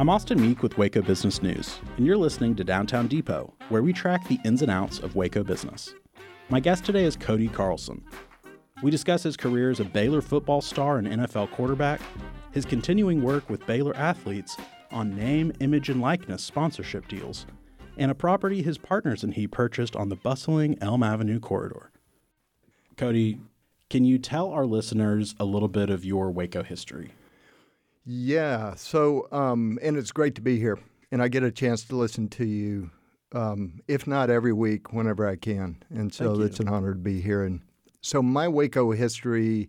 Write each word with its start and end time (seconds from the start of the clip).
I'm 0.00 0.08
Austin 0.08 0.40
Meek 0.40 0.62
with 0.62 0.78
Waco 0.78 1.02
Business 1.02 1.42
News, 1.42 1.80
and 1.96 2.06
you're 2.06 2.16
listening 2.16 2.54
to 2.54 2.62
Downtown 2.62 3.08
Depot, 3.08 3.52
where 3.68 3.82
we 3.82 3.92
track 3.92 4.28
the 4.28 4.38
ins 4.44 4.62
and 4.62 4.70
outs 4.70 5.00
of 5.00 5.16
Waco 5.16 5.42
business. 5.42 5.92
My 6.50 6.60
guest 6.60 6.84
today 6.84 7.02
is 7.02 7.16
Cody 7.16 7.48
Carlson. 7.48 8.04
We 8.80 8.92
discuss 8.92 9.24
his 9.24 9.36
career 9.36 9.72
as 9.72 9.80
a 9.80 9.84
Baylor 9.84 10.22
football 10.22 10.60
star 10.60 10.98
and 10.98 11.08
NFL 11.08 11.50
quarterback, 11.50 12.00
his 12.52 12.64
continuing 12.64 13.24
work 13.24 13.50
with 13.50 13.66
Baylor 13.66 13.92
athletes 13.96 14.56
on 14.92 15.16
name, 15.16 15.52
image, 15.58 15.88
and 15.88 16.00
likeness 16.00 16.44
sponsorship 16.44 17.08
deals, 17.08 17.44
and 17.96 18.12
a 18.12 18.14
property 18.14 18.62
his 18.62 18.78
partners 18.78 19.24
and 19.24 19.34
he 19.34 19.48
purchased 19.48 19.96
on 19.96 20.10
the 20.10 20.16
bustling 20.16 20.78
Elm 20.80 21.02
Avenue 21.02 21.40
corridor. 21.40 21.90
Cody, 22.96 23.40
can 23.90 24.04
you 24.04 24.20
tell 24.20 24.50
our 24.50 24.64
listeners 24.64 25.34
a 25.40 25.44
little 25.44 25.66
bit 25.66 25.90
of 25.90 26.04
your 26.04 26.30
Waco 26.30 26.62
history? 26.62 27.10
Yeah. 28.10 28.74
So, 28.74 29.28
um, 29.32 29.78
and 29.82 29.98
it's 29.98 30.12
great 30.12 30.34
to 30.36 30.40
be 30.40 30.58
here, 30.58 30.78
and 31.12 31.20
I 31.22 31.28
get 31.28 31.42
a 31.42 31.52
chance 31.52 31.84
to 31.84 31.96
listen 31.96 32.26
to 32.30 32.46
you, 32.46 32.90
um, 33.32 33.82
if 33.86 34.06
not 34.06 34.30
every 34.30 34.54
week, 34.54 34.94
whenever 34.94 35.28
I 35.28 35.36
can. 35.36 35.82
And 35.90 36.12
so 36.12 36.40
it's 36.40 36.58
an 36.58 36.68
honor 36.68 36.94
to 36.94 36.98
be 36.98 37.20
here. 37.20 37.42
And 37.42 37.60
so 38.00 38.22
my 38.22 38.48
Waco 38.48 38.92
history 38.92 39.68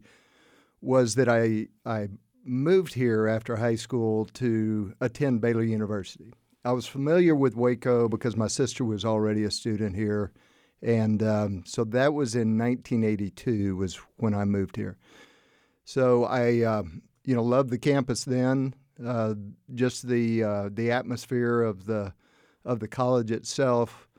was 0.79 1.15
that 1.15 1.27
I 1.27 1.67
I 1.85 2.07
moved 2.45 2.93
here 2.93 3.27
after 3.27 3.57
high 3.57 3.75
school 3.75 4.23
to 4.35 4.93
attend 5.01 5.41
Baylor 5.41 5.63
University. 5.63 6.33
I 6.63 6.71
was 6.71 6.87
familiar 6.87 7.35
with 7.35 7.57
Waco 7.57 8.07
because 8.07 8.37
my 8.37 8.47
sister 8.47 8.85
was 8.85 9.03
already 9.03 9.43
a 9.43 9.51
student 9.51 9.97
here, 9.97 10.31
and 10.81 11.21
um, 11.21 11.63
so 11.65 11.83
that 11.83 12.13
was 12.13 12.35
in 12.35 12.57
1982 12.57 13.75
was 13.75 13.99
when 14.15 14.33
I 14.33 14.45
moved 14.45 14.77
here. 14.77 14.97
So 15.83 16.23
I 16.23 16.61
um, 16.61 17.01
you 17.29 17.35
know, 17.35 17.43
loved 17.43 17.69
the 17.69 17.77
campus 17.77 18.23
then. 18.23 18.73
Uh, 19.05 19.35
just 19.75 20.07
the 20.07 20.43
uh, 20.43 20.69
the 20.73 20.89
atmosphere 20.91 21.61
of 21.61 21.85
the 21.85 22.11
of 22.65 22.79
the 22.79 22.87
college 22.87 23.29
itself. 23.29 24.09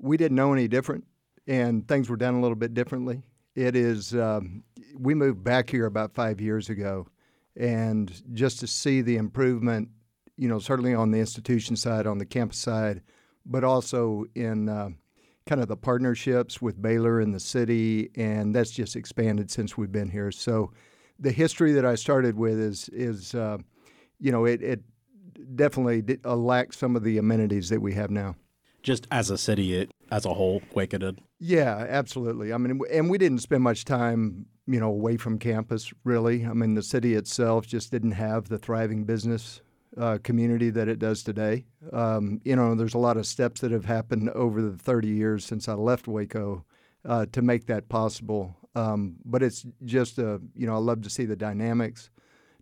We 0.00 0.16
didn't 0.16 0.34
know 0.34 0.52
any 0.52 0.66
different, 0.66 1.04
and 1.46 1.86
things 1.86 2.10
were 2.10 2.16
done 2.16 2.34
a 2.34 2.40
little 2.40 2.56
bit 2.56 2.74
differently. 2.74 3.22
It 3.54 3.76
is. 3.76 4.16
Um, 4.16 4.64
we 4.98 5.14
moved 5.14 5.44
back 5.44 5.70
here 5.70 5.86
about 5.86 6.12
five 6.12 6.40
years 6.40 6.68
ago, 6.68 7.06
and 7.56 8.12
just 8.34 8.58
to 8.60 8.66
see 8.66 9.00
the 9.00 9.16
improvement, 9.16 9.88
you 10.36 10.48
know, 10.48 10.58
certainly 10.58 10.92
on 10.92 11.12
the 11.12 11.20
institution 11.20 11.76
side, 11.76 12.04
on 12.04 12.18
the 12.18 12.26
campus 12.26 12.58
side, 12.58 13.00
but 13.46 13.62
also 13.62 14.24
in 14.34 14.68
uh, 14.68 14.88
kind 15.46 15.60
of 15.60 15.68
the 15.68 15.76
partnerships 15.76 16.60
with 16.60 16.82
Baylor 16.82 17.20
and 17.20 17.32
the 17.32 17.38
city, 17.38 18.10
and 18.16 18.56
that's 18.56 18.72
just 18.72 18.96
expanded 18.96 19.52
since 19.52 19.78
we've 19.78 19.92
been 19.92 20.10
here. 20.10 20.32
So 20.32 20.72
the 21.20 21.32
history 21.32 21.72
that 21.72 21.84
I 21.84 21.94
started 21.94 22.36
with 22.36 22.58
is 22.58 22.88
is 22.90 23.34
uh, 23.34 23.58
you 24.18 24.32
know 24.32 24.44
it, 24.44 24.62
it 24.62 24.82
definitely 25.54 26.02
did, 26.02 26.20
uh, 26.24 26.36
lacks 26.36 26.78
some 26.78 26.96
of 26.96 27.04
the 27.04 27.18
amenities 27.18 27.68
that 27.68 27.80
we 27.80 27.94
have 27.94 28.10
now. 28.10 28.36
Just 28.82 29.06
as 29.10 29.30
a 29.30 29.36
city, 29.36 29.74
it 29.74 29.90
as 30.10 30.24
a 30.24 30.34
whole, 30.34 30.62
Waco 30.74 30.98
did. 30.98 31.20
Yeah, 31.38 31.86
absolutely. 31.88 32.52
I 32.52 32.58
mean, 32.58 32.80
and 32.90 33.10
we 33.10 33.18
didn't 33.18 33.38
spend 33.38 33.62
much 33.62 33.84
time, 33.84 34.46
you 34.66 34.80
know, 34.80 34.88
away 34.88 35.16
from 35.16 35.38
campus. 35.38 35.92
Really, 36.04 36.46
I 36.46 36.52
mean, 36.52 36.74
the 36.74 36.82
city 36.82 37.14
itself 37.14 37.66
just 37.66 37.90
didn't 37.90 38.12
have 38.12 38.48
the 38.48 38.58
thriving 38.58 39.04
business 39.04 39.60
uh, 39.96 40.18
community 40.22 40.70
that 40.70 40.88
it 40.88 40.98
does 40.98 41.22
today. 41.22 41.66
Um, 41.92 42.40
you 42.44 42.56
know, 42.56 42.74
there's 42.74 42.94
a 42.94 42.98
lot 42.98 43.16
of 43.16 43.26
steps 43.26 43.60
that 43.60 43.70
have 43.70 43.84
happened 43.84 44.30
over 44.30 44.62
the 44.62 44.76
30 44.76 45.08
years 45.08 45.44
since 45.44 45.68
I 45.68 45.74
left 45.74 46.08
Waco 46.08 46.64
uh, 47.04 47.26
to 47.32 47.42
make 47.42 47.66
that 47.66 47.88
possible. 47.88 48.56
Um, 48.74 49.16
but 49.24 49.42
it's 49.42 49.66
just 49.84 50.18
a 50.18 50.40
you 50.54 50.66
know 50.66 50.74
I 50.74 50.78
love 50.78 51.02
to 51.02 51.10
see 51.10 51.24
the 51.24 51.36
dynamics, 51.36 52.10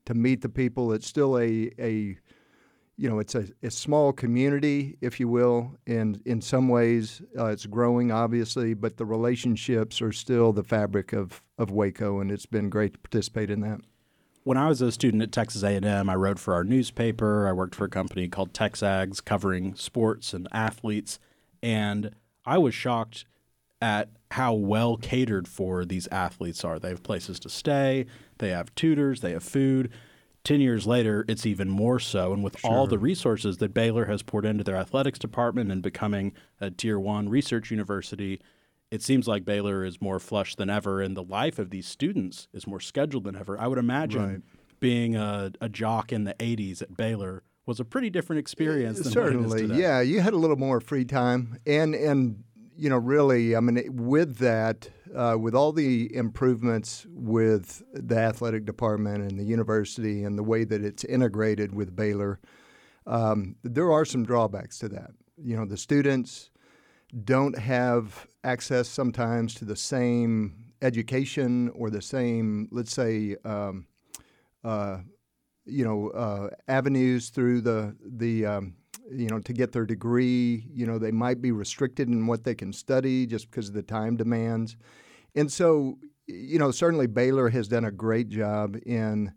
to 0.06 0.14
meet 0.14 0.40
the 0.40 0.48
people. 0.48 0.92
It's 0.92 1.06
still 1.06 1.38
a 1.38 1.70
a 1.78 2.16
you 2.96 3.08
know 3.08 3.18
it's 3.18 3.34
a, 3.34 3.46
a 3.62 3.70
small 3.70 4.12
community, 4.12 4.96
if 5.00 5.20
you 5.20 5.28
will. 5.28 5.76
And 5.86 6.20
in 6.24 6.40
some 6.40 6.68
ways, 6.68 7.20
uh, 7.38 7.46
it's 7.46 7.66
growing 7.66 8.10
obviously, 8.10 8.74
but 8.74 8.96
the 8.96 9.04
relationships 9.04 10.00
are 10.00 10.12
still 10.12 10.52
the 10.52 10.64
fabric 10.64 11.12
of 11.12 11.42
of 11.58 11.70
Waco, 11.70 12.20
and 12.20 12.30
it's 12.30 12.46
been 12.46 12.70
great 12.70 12.94
to 12.94 12.98
participate 12.98 13.50
in 13.50 13.60
that. 13.60 13.80
When 14.44 14.56
I 14.56 14.68
was 14.68 14.80
a 14.80 14.90
student 14.90 15.22
at 15.22 15.30
Texas 15.30 15.62
A&M, 15.62 16.08
I 16.08 16.14
wrote 16.14 16.38
for 16.38 16.54
our 16.54 16.64
newspaper. 16.64 17.46
I 17.46 17.52
worked 17.52 17.74
for 17.74 17.84
a 17.84 17.90
company 17.90 18.28
called 18.28 18.54
TexAgs, 18.54 19.22
covering 19.22 19.74
sports 19.74 20.32
and 20.32 20.48
athletes, 20.52 21.18
and 21.62 22.14
I 22.46 22.56
was 22.56 22.74
shocked 22.74 23.26
at 23.80 24.10
how 24.32 24.52
well 24.54 24.96
catered 24.96 25.48
for 25.48 25.84
these 25.84 26.08
athletes 26.08 26.64
are. 26.64 26.78
They 26.78 26.90
have 26.90 27.02
places 27.02 27.38
to 27.40 27.48
stay, 27.48 28.06
they 28.38 28.50
have 28.50 28.74
tutors, 28.74 29.20
they 29.20 29.32
have 29.32 29.44
food. 29.44 29.90
10 30.44 30.60
years 30.60 30.86
later, 30.86 31.24
it's 31.28 31.44
even 31.44 31.68
more 31.68 31.98
so. 31.98 32.32
And 32.32 32.42
with 32.42 32.58
sure. 32.60 32.70
all 32.70 32.86
the 32.86 32.98
resources 32.98 33.58
that 33.58 33.74
Baylor 33.74 34.06
has 34.06 34.22
poured 34.22 34.46
into 34.46 34.64
their 34.64 34.76
athletics 34.76 35.18
department 35.18 35.70
and 35.70 35.82
becoming 35.82 36.32
a 36.60 36.70
tier 36.70 36.98
one 36.98 37.28
research 37.28 37.70
university, 37.70 38.40
it 38.90 39.02
seems 39.02 39.28
like 39.28 39.44
Baylor 39.44 39.84
is 39.84 40.00
more 40.00 40.18
flush 40.18 40.54
than 40.54 40.70
ever, 40.70 41.02
and 41.02 41.16
the 41.16 41.22
life 41.22 41.58
of 41.58 41.70
these 41.70 41.86
students 41.86 42.48
is 42.52 42.66
more 42.66 42.80
scheduled 42.80 43.24
than 43.24 43.36
ever. 43.36 43.60
I 43.60 43.66
would 43.66 43.78
imagine 43.78 44.26
right. 44.26 44.40
being 44.80 45.16
a, 45.16 45.52
a 45.60 45.68
jock 45.68 46.12
in 46.12 46.24
the 46.24 46.34
80s 46.34 46.80
at 46.80 46.96
Baylor 46.96 47.42
was 47.66 47.78
a 47.78 47.84
pretty 47.84 48.08
different 48.08 48.40
experience. 48.40 48.98
Certainly, 49.00 49.66
yeah. 49.78 50.00
You 50.00 50.20
had 50.20 50.32
a 50.32 50.38
little 50.38 50.56
more 50.56 50.80
free 50.80 51.04
time, 51.04 51.58
and 51.66 51.94
and 51.94 52.44
you 52.78 52.88
know, 52.88 52.96
really, 52.96 53.56
I 53.56 53.60
mean, 53.60 53.82
with 53.90 54.36
that, 54.36 54.88
uh, 55.12 55.36
with 55.36 55.52
all 55.52 55.72
the 55.72 56.14
improvements 56.14 57.04
with 57.10 57.82
the 57.92 58.16
athletic 58.16 58.66
department 58.66 59.28
and 59.28 59.36
the 59.38 59.44
university 59.44 60.22
and 60.22 60.38
the 60.38 60.44
way 60.44 60.62
that 60.62 60.84
it's 60.84 61.02
integrated 61.02 61.74
with 61.74 61.96
Baylor, 61.96 62.38
um, 63.04 63.56
there 63.64 63.90
are 63.90 64.04
some 64.04 64.24
drawbacks 64.24 64.78
to 64.78 64.88
that. 64.90 65.10
You 65.42 65.56
know, 65.56 65.64
the 65.64 65.76
students 65.76 66.50
don't 67.24 67.58
have 67.58 68.28
access 68.44 68.88
sometimes 68.88 69.54
to 69.56 69.64
the 69.64 69.76
same 69.76 70.72
education 70.80 71.70
or 71.70 71.90
the 71.90 72.02
same, 72.02 72.68
let's 72.70 72.92
say, 72.92 73.34
um, 73.44 73.88
uh, 74.62 74.98
you 75.64 75.84
know, 75.84 76.10
uh, 76.10 76.50
avenues 76.68 77.30
through 77.30 77.62
the 77.62 77.96
the 78.00 78.46
um, 78.46 78.74
you 79.10 79.28
know, 79.28 79.38
to 79.40 79.52
get 79.52 79.72
their 79.72 79.86
degree, 79.86 80.66
you 80.72 80.86
know, 80.86 80.98
they 80.98 81.10
might 81.10 81.40
be 81.40 81.52
restricted 81.52 82.08
in 82.08 82.26
what 82.26 82.44
they 82.44 82.54
can 82.54 82.72
study 82.72 83.26
just 83.26 83.50
because 83.50 83.68
of 83.68 83.74
the 83.74 83.82
time 83.82 84.16
demands. 84.16 84.76
And 85.34 85.50
so, 85.50 85.98
you 86.26 86.58
know, 86.58 86.70
certainly 86.70 87.06
Baylor 87.06 87.48
has 87.50 87.68
done 87.68 87.84
a 87.84 87.92
great 87.92 88.28
job 88.28 88.76
in 88.84 89.32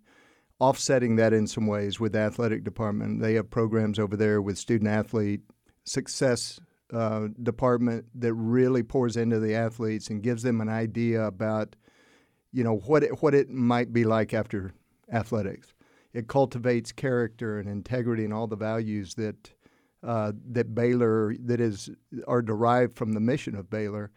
offsetting 0.60 1.16
that 1.16 1.34
in 1.34 1.48
some 1.48 1.68
ways 1.68 2.00
with 2.00 2.14
the 2.14 2.20
athletic 2.20 2.64
department. 2.64 3.22
They 3.22 3.34
have 3.36 3.50
programs 3.50 3.98
over 3.98 4.16
there 4.16 4.42
with 4.42 4.58
student 4.58 4.90
athlete 4.90 5.42
success 5.86 6.60
uh, 6.94 7.30
department 7.42 8.06
that 8.16 8.34
really 8.34 8.84
pours 8.84 9.18
into 9.18 9.40
the 9.40 9.56
athletes 9.56 10.10
and 10.10 10.22
gives 10.22 10.44
them 10.44 10.62
an 10.62 10.70
idea 10.70 11.24
about, 11.26 11.76
you 12.52 12.64
know, 12.64 12.78
what 12.78 13.04
it, 13.04 13.22
what 13.24 13.34
it 13.34 13.50
might 13.50 13.94
be 13.94 14.04
like 14.04 14.34
after 14.34 14.74
athletics. 15.12 15.74
It 16.14 16.28
cultivates 16.28 16.92
character 16.92 17.58
and 17.58 17.70
integrity 17.70 18.26
and 18.26 18.34
all 18.34 18.48
the 18.48 18.58
values 18.58 19.16
that 19.16 19.54
uh, 20.04 20.32
that 20.52 20.74
Baylor 20.74 21.36
that 21.46 21.60
is 21.60 21.90
are 22.28 22.42
derived 22.42 22.96
from 22.96 23.14
the 23.14 23.20
mission 23.20 23.56
of 23.56 23.70
Baylor, 23.70 24.12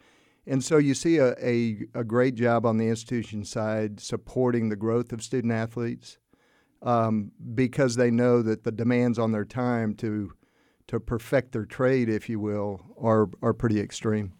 And 0.47 0.63
so 0.63 0.77
you 0.77 0.93
see 0.93 1.17
a, 1.17 1.33
a, 1.41 1.85
a, 1.93 2.03
great 2.03 2.35
job 2.35 2.65
on 2.65 2.77
the 2.77 2.87
institution 2.87 3.43
side 3.45 3.99
supporting 3.99 4.69
the 4.69 4.75
growth 4.75 5.11
of 5.11 5.23
student 5.23 5.53
athletes 5.53 6.17
um, 6.81 7.31
because 7.53 7.95
they 7.95 8.11
know 8.11 8.41
that 8.41 8.63
the 8.63 8.71
demands 8.71 9.19
on 9.19 9.31
their 9.31 9.45
time 9.45 9.93
to 9.95 10.33
to 10.87 10.99
perfect 10.99 11.51
their 11.51 11.65
trade, 11.65 12.09
if 12.09 12.29
you 12.29 12.39
will, 12.39 12.81
are 12.99 13.29
are 13.41 13.53
pretty 13.53 13.79
extreme. 13.79 14.33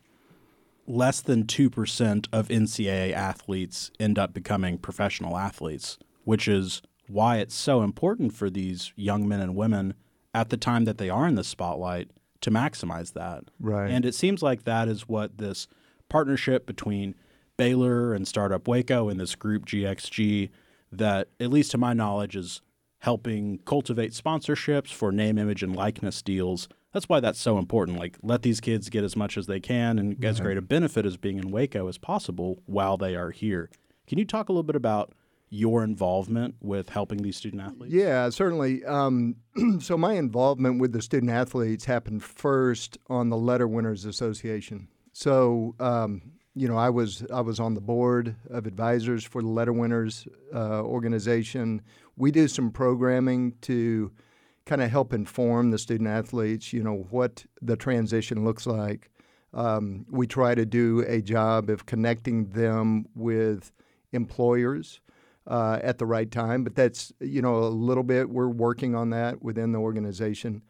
Less 0.87 1.21
than 1.21 1.47
two 1.47 1.69
percent 1.69 2.27
of 2.31 2.47
NCAA 2.47 3.13
athletes 3.13 3.91
end 3.99 4.19
up 4.19 4.33
becoming 4.33 4.77
professional 4.77 5.37
athletes, 5.37 5.97
which 6.23 6.47
is 6.47 6.81
why 7.07 7.37
it's 7.37 7.55
so 7.55 7.81
important 7.81 8.33
for 8.33 8.49
these 8.49 8.93
young 8.95 9.27
men 9.27 9.39
and 9.39 9.55
women 9.55 9.93
at 10.35 10.49
the 10.49 10.57
time 10.57 10.83
that 10.83 10.97
they 10.97 11.09
are 11.09 11.25
in 11.25 11.35
the 11.35 11.45
spotlight 11.45 12.11
to 12.41 12.51
maximize 12.51 13.13
that. 13.13 13.45
Right. 13.57 13.89
And 13.89 14.05
it 14.05 14.13
seems 14.13 14.43
like 14.43 14.65
that 14.65 14.89
is 14.89 15.07
what 15.07 15.37
this 15.37 15.69
partnership 16.09 16.65
between 16.65 17.15
Baylor 17.55 18.13
and 18.13 18.27
Startup 18.27 18.67
Waco 18.67 19.07
and 19.07 19.17
this 19.17 19.33
group 19.33 19.65
GXG 19.65 20.49
that, 20.91 21.29
at 21.39 21.49
least 21.49 21.71
to 21.71 21.77
my 21.77 21.93
knowledge, 21.93 22.35
is 22.35 22.61
helping 22.99 23.59
cultivate 23.59 24.11
sponsorships 24.11 24.91
for 24.91 25.09
name, 25.13 25.37
image, 25.37 25.63
and 25.63 25.73
likeness 25.73 26.21
deals. 26.21 26.67
That's 26.91 27.07
why 27.07 27.21
that's 27.21 27.39
so 27.39 27.57
important. 27.57 27.97
Like, 27.97 28.17
let 28.21 28.41
these 28.41 28.59
kids 28.59 28.89
get 28.89 29.05
as 29.05 29.15
much 29.15 29.37
as 29.37 29.47
they 29.47 29.61
can 29.61 29.97
and 29.97 30.21
right. 30.21 30.29
as 30.29 30.41
great 30.41 30.57
a 30.57 30.61
benefit 30.61 31.05
as 31.05 31.15
being 31.15 31.37
in 31.37 31.49
Waco 31.49 31.87
as 31.87 31.97
possible 31.97 32.61
while 32.65 32.97
they 32.97 33.15
are 33.15 33.31
here. 33.31 33.69
Can 34.05 34.17
you 34.17 34.25
talk 34.25 34.49
a 34.49 34.51
little 34.51 34.63
bit 34.63 34.75
about 34.75 35.13
your 35.55 35.83
involvement 35.83 36.55
with 36.61 36.89
helping 36.89 37.21
these 37.21 37.37
student 37.37 37.61
athletes? 37.61 37.93
Yeah, 37.93 38.29
certainly. 38.29 38.83
Um, 38.85 39.35
so, 39.79 39.97
my 39.97 40.13
involvement 40.13 40.79
with 40.79 40.91
the 40.91 41.01
student 41.01 41.31
athletes 41.31 41.85
happened 41.85 42.23
first 42.23 42.97
on 43.09 43.29
the 43.29 43.37
Letter 43.37 43.67
Winners 43.67 44.05
Association. 44.05 44.87
So, 45.13 45.75
um, 45.79 46.21
you 46.55 46.67
know, 46.67 46.77
I 46.77 46.89
was 46.89 47.25
I 47.33 47.41
was 47.41 47.59
on 47.59 47.73
the 47.73 47.81
board 47.81 48.35
of 48.49 48.65
advisors 48.65 49.23
for 49.23 49.41
the 49.41 49.47
Letter 49.47 49.73
Winners 49.73 50.27
uh, 50.53 50.81
organization. 50.81 51.81
We 52.17 52.31
do 52.31 52.47
some 52.47 52.71
programming 52.71 53.53
to 53.61 54.11
kind 54.65 54.81
of 54.81 54.89
help 54.89 55.13
inform 55.13 55.71
the 55.71 55.77
student 55.77 56.09
athletes. 56.09 56.73
You 56.73 56.83
know 56.83 57.07
what 57.09 57.45
the 57.61 57.75
transition 57.75 58.43
looks 58.45 58.65
like. 58.65 59.09
Um, 59.53 60.05
we 60.09 60.27
try 60.27 60.53
to 60.53 60.65
do 60.65 61.03
a 61.07 61.21
job 61.21 61.69
of 61.69 61.85
connecting 61.85 62.49
them 62.49 63.05
with 63.15 63.71
employers 64.11 64.99
uh, 65.47 65.79
at 65.83 65.97
the 65.97 66.05
right 66.05 66.29
time, 66.31 66.63
but 66.63 66.75
that's 66.75 67.13
you 67.19 67.41
know 67.41 67.57
a 67.57 67.69
little 67.69 68.03
bit. 68.03 68.29
We're 68.29 68.47
working 68.47 68.95
on 68.95 69.11
that 69.11 69.41
within 69.41 69.71
the 69.71 69.79
organization. 69.79 70.63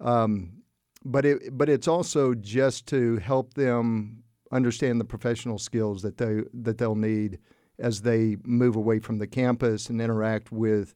Um, 0.00 0.60
but 1.04 1.24
it 1.24 1.56
but 1.56 1.68
it's 1.68 1.88
also 1.88 2.34
just 2.34 2.86
to 2.88 3.16
help 3.18 3.54
them 3.54 4.22
understand 4.52 5.00
the 5.00 5.04
professional 5.04 5.58
skills 5.58 6.02
that 6.02 6.18
they 6.18 6.42
that 6.52 6.78
they'll 6.78 6.94
need 6.94 7.38
as 7.78 8.02
they 8.02 8.36
move 8.44 8.76
away 8.76 8.98
from 8.98 9.18
the 9.18 9.26
campus 9.26 9.88
and 9.88 10.00
interact 10.00 10.52
with 10.52 10.94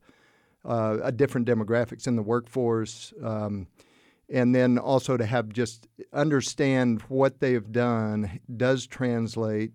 uh, 0.64 0.98
a 1.02 1.12
different 1.12 1.46
demographics 1.46 2.06
in 2.06 2.16
the 2.16 2.22
workforce, 2.22 3.12
um, 3.22 3.66
and 4.28 4.54
then 4.54 4.78
also 4.78 5.16
to 5.16 5.26
have 5.26 5.48
just 5.50 5.88
understand 6.12 7.02
what 7.08 7.40
they 7.40 7.52
have 7.52 7.72
done 7.72 8.40
does 8.56 8.86
translate 8.86 9.72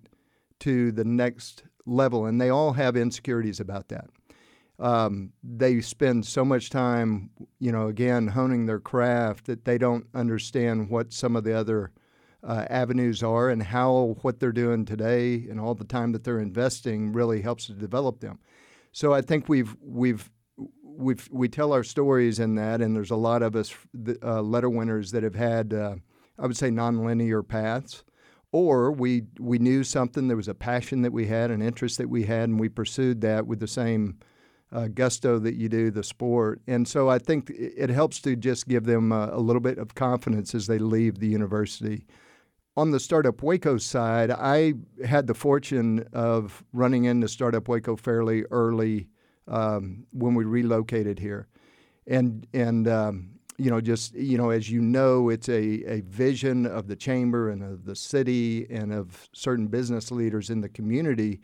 to 0.60 0.92
the 0.92 1.04
next 1.04 1.64
level, 1.90 2.26
and 2.26 2.40
they 2.40 2.50
all 2.50 2.74
have 2.74 2.96
insecurities 2.96 3.60
about 3.60 3.90
that 3.90 4.10
um, 4.80 5.34
they 5.44 5.82
spend 5.82 6.26
so 6.26 6.46
much 6.46 6.70
time, 6.70 7.30
you 7.60 7.72
know, 7.72 7.88
again, 7.88 8.28
honing 8.28 8.66
their 8.66 8.80
craft 8.80 9.46
that 9.46 9.66
they 9.66 9.78
don't 9.78 10.06
understand 10.14 10.90
what 10.90 11.12
some 11.12 11.36
of 11.36 11.44
the 11.44 11.54
other 11.54 11.92
uh, 12.48 12.66
avenues 12.70 13.22
are 13.22 13.50
and 13.50 13.62
how 13.62 14.16
what 14.22 14.40
they're 14.40 14.54
doing 14.54 14.86
today 14.86 15.46
and 15.50 15.60
all 15.60 15.76
the 15.76 15.84
time 15.84 16.14
that 16.14 16.24
they're 16.24 16.40
investing 16.40 17.12
really 17.12 17.42
helps 17.42 17.66
to 17.66 17.74
develop 17.74 18.22
them. 18.22 18.40
So 18.94 19.14
I 19.14 19.22
think 19.22 19.50
we've 19.50 19.76
we've 19.82 20.30
we've 20.82 21.28
we 21.30 21.50
tell 21.50 21.74
our 21.74 21.84
stories 21.84 22.40
in 22.40 22.56
that, 22.56 22.82
and 22.82 22.96
there's 22.96 23.12
a 23.12 23.18
lot 23.18 23.44
of 23.44 23.58
us 23.58 23.76
uh, 24.24 24.42
letter 24.42 24.70
winners 24.70 25.12
that 25.12 25.24
have 25.24 25.36
had, 25.36 25.74
uh, 25.74 25.96
I 26.38 26.48
would 26.48 26.58
say, 26.58 26.70
nonlinear 26.70 27.46
paths 27.46 28.06
or 28.52 28.92
we 28.92 29.24
we 29.40 29.60
knew 29.60 29.84
something 29.84 30.28
there 30.28 30.38
was 30.38 30.48
a 30.48 30.54
passion 30.54 31.02
that 31.04 31.14
we 31.14 31.28
had 31.28 31.52
an 31.52 31.62
interest 31.62 31.98
that 31.98 32.10
we 32.10 32.24
had 32.24 32.50
and 32.50 32.60
we 32.60 32.70
pursued 32.70 33.22
that 33.22 33.46
with 33.46 33.60
the 33.60 33.68
same 33.68 34.18
uh, 34.72 34.88
gusto 34.88 35.40
that 35.40 35.56
you 35.56 35.70
do 35.70 35.92
the 35.92 36.04
sport. 36.04 36.62
And 36.68 36.88
so 36.88 37.10
I 37.10 37.20
think 37.20 37.50
it 37.50 37.90
helps 37.90 38.22
to 38.22 38.36
just 38.36 38.68
give 38.68 38.86
them 38.86 39.12
a, 39.12 39.30
a 39.34 39.40
little 39.40 39.62
bit 39.62 39.78
of 39.78 39.96
confidence 39.96 40.54
as 40.54 40.68
they 40.68 40.78
leave 40.78 41.20
the 41.20 41.28
university. 41.28 42.06
On 42.78 42.92
the 42.92 43.00
Startup 43.00 43.42
Waco 43.42 43.78
side, 43.78 44.32
I 44.32 44.74
had 45.06 45.28
the 45.28 45.34
fortune 45.34 46.08
of 46.14 46.64
running 46.72 47.06
into 47.06 47.28
Startup 47.28 47.68
Waco 47.68 47.96
fairly 47.96 48.44
early 48.52 49.10
um, 49.48 50.06
when 50.12 50.36
we 50.36 50.46
relocated 50.46 51.20
here. 51.20 51.48
And, 52.08 52.48
and 52.54 52.88
um, 52.88 53.39
you 53.60 53.70
know, 53.70 53.82
just, 53.82 54.16
you 54.16 54.38
know, 54.38 54.52
as 54.52 54.72
you 54.72 54.82
know, 54.82 55.30
it's 55.30 55.50
a, 55.50 55.84
a 55.84 56.02
vision 56.02 56.66
of 56.66 56.88
the 56.88 56.96
chamber 56.96 57.50
and 57.50 57.62
of 57.62 57.86
the 57.86 57.96
city 57.96 58.66
and 58.70 58.94
of 58.94 59.28
certain 59.34 59.68
business 59.68 60.12
leaders 60.12 60.50
in 60.50 60.62
the 60.62 60.70
community 60.70 61.42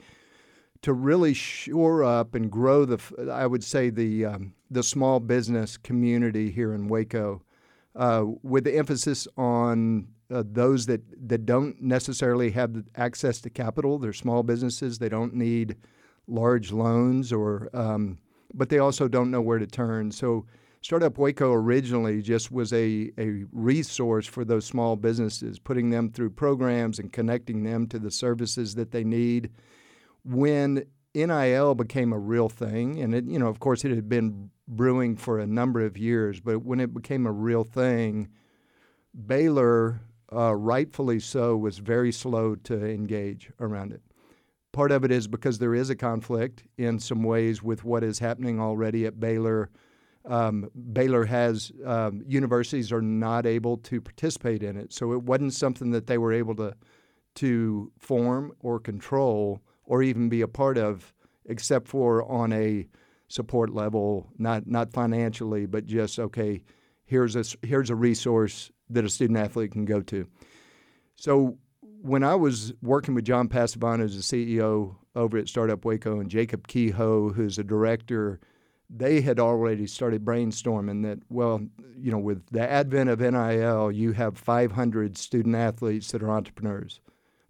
to 0.81 0.93
really 0.93 1.33
shore 1.33 2.03
up 2.03 2.35
and 2.35 2.49
grow 2.49 2.85
the, 2.85 3.31
I 3.31 3.47
would 3.47 3.63
say 3.63 3.89
the 3.89 4.25
um, 4.25 4.53
the 4.71 4.83
small 4.83 5.19
business 5.19 5.77
community 5.77 6.51
here 6.51 6.73
in 6.73 6.87
Waco, 6.87 7.41
uh, 7.95 8.23
with 8.43 8.63
the 8.63 8.77
emphasis 8.77 9.27
on 9.35 10.07
uh, 10.31 10.43
those 10.45 10.85
that 10.85 11.01
that 11.27 11.45
don't 11.45 11.81
necessarily 11.81 12.51
have 12.51 12.83
access 12.95 13.41
to 13.41 13.49
capital. 13.49 13.97
They're 13.97 14.13
small 14.13 14.43
businesses. 14.43 14.99
They 14.99 15.09
don't 15.09 15.33
need 15.33 15.75
large 16.27 16.71
loans, 16.71 17.33
or 17.33 17.69
um, 17.73 18.19
but 18.53 18.69
they 18.69 18.79
also 18.79 19.07
don't 19.07 19.31
know 19.31 19.41
where 19.41 19.59
to 19.59 19.67
turn. 19.67 20.11
So. 20.11 20.45
Startup 20.85 21.17
Waco 21.17 21.51
originally 21.51 22.21
just 22.21 22.51
was 22.51 22.71
a, 22.71 23.11
a 23.17 23.43
resource 23.51 24.27
for 24.27 24.45
those 24.45 24.65
small 24.65 24.95
businesses, 24.95 25.57
putting 25.57 25.89
them 25.89 26.11
through 26.11 26.29
programs 26.29 26.99
and 26.99 27.11
connecting 27.11 27.63
them 27.63 27.87
to 27.87 27.97
the 27.97 28.11
services 28.11 28.75
that 28.75 28.91
they 28.91 29.03
need 29.03 29.49
when 30.23 30.85
NIL 31.15 31.73
became 31.73 32.13
a 32.13 32.19
real 32.19 32.49
thing, 32.49 33.01
and 33.01 33.15
it, 33.15 33.25
you 33.25 33.39
know, 33.39 33.47
of 33.47 33.59
course, 33.59 33.83
it 33.83 33.89
had 33.89 34.07
been 34.07 34.51
brewing 34.67 35.17
for 35.17 35.39
a 35.39 35.47
number 35.47 35.83
of 35.83 35.97
years, 35.97 36.39
but 36.39 36.59
when 36.63 36.79
it 36.79 36.93
became 36.93 37.25
a 37.25 37.31
real 37.31 37.63
thing, 37.63 38.29
Baylor, 39.25 40.01
uh, 40.31 40.53
rightfully 40.53 41.19
so, 41.19 41.57
was 41.57 41.79
very 41.79 42.11
slow 42.11 42.53
to 42.57 42.87
engage 42.87 43.49
around 43.59 43.91
it. 43.91 44.03
Part 44.71 44.91
of 44.91 45.03
it 45.03 45.11
is 45.11 45.27
because 45.27 45.57
there 45.57 45.73
is 45.73 45.89
a 45.89 45.95
conflict 45.95 46.61
in 46.77 46.99
some 46.99 47.23
ways 47.23 47.63
with 47.63 47.83
what 47.83 48.03
is 48.03 48.19
happening 48.19 48.61
already 48.61 49.07
at 49.07 49.19
Baylor. 49.19 49.71
Um, 50.27 50.69
Baylor 50.93 51.25
has 51.25 51.71
um, 51.85 52.23
universities 52.27 52.91
are 52.91 53.01
not 53.01 53.45
able 53.45 53.77
to 53.77 54.01
participate 54.01 54.63
in 54.63 54.75
it, 54.77 54.91
so 54.91 55.13
it 55.13 55.23
wasn't 55.23 55.53
something 55.53 55.91
that 55.91 56.07
they 56.07 56.17
were 56.17 56.33
able 56.33 56.55
to 56.55 56.73
to 57.35 57.91
form 57.99 58.53
or 58.59 58.79
control 58.79 59.61
or 59.83 60.01
even 60.01 60.29
be 60.29 60.41
a 60.41 60.47
part 60.47 60.77
of, 60.77 61.13
except 61.45 61.87
for 61.87 62.23
on 62.31 62.53
a 62.53 62.87
support 63.27 63.69
level, 63.73 64.29
not 64.37 64.67
not 64.67 64.91
financially, 64.91 65.65
but 65.65 65.85
just 65.85 66.19
okay. 66.19 66.63
Here's 67.05 67.35
a 67.35 67.43
here's 67.61 67.91
a 67.91 67.95
resource 67.95 68.71
that 68.89 69.05
a 69.05 69.09
student 69.09 69.37
athlete 69.37 69.71
can 69.71 69.85
go 69.85 70.01
to. 70.01 70.27
So 71.15 71.57
when 72.01 72.23
I 72.23 72.35
was 72.35 72.73
working 72.81 73.15
with 73.15 73.25
John 73.25 73.47
Passavano 73.47 74.03
as 74.03 74.15
the 74.15 74.55
CEO 74.55 74.95
over 75.15 75.37
at 75.37 75.47
Startup 75.47 75.83
Waco 75.83 76.19
and 76.19 76.29
Jacob 76.29 76.67
Kehoe, 76.67 77.29
who's 77.33 77.57
a 77.57 77.63
director, 77.63 78.39
they 78.89 79.21
had 79.21 79.39
already 79.39 79.87
started 79.87 80.23
brainstorming 80.23 81.03
that, 81.03 81.19
well, 81.29 81.61
you 81.97 82.11
know, 82.11 82.19
with 82.19 82.45
the 82.51 82.69
advent 82.69 83.09
of 83.09 83.19
NIL, 83.19 83.91
you 83.91 84.11
have 84.11 84.37
500 84.37 85.17
student 85.17 85.55
athletes 85.55 86.11
that 86.11 86.21
are 86.21 86.29
entrepreneurs. 86.29 86.99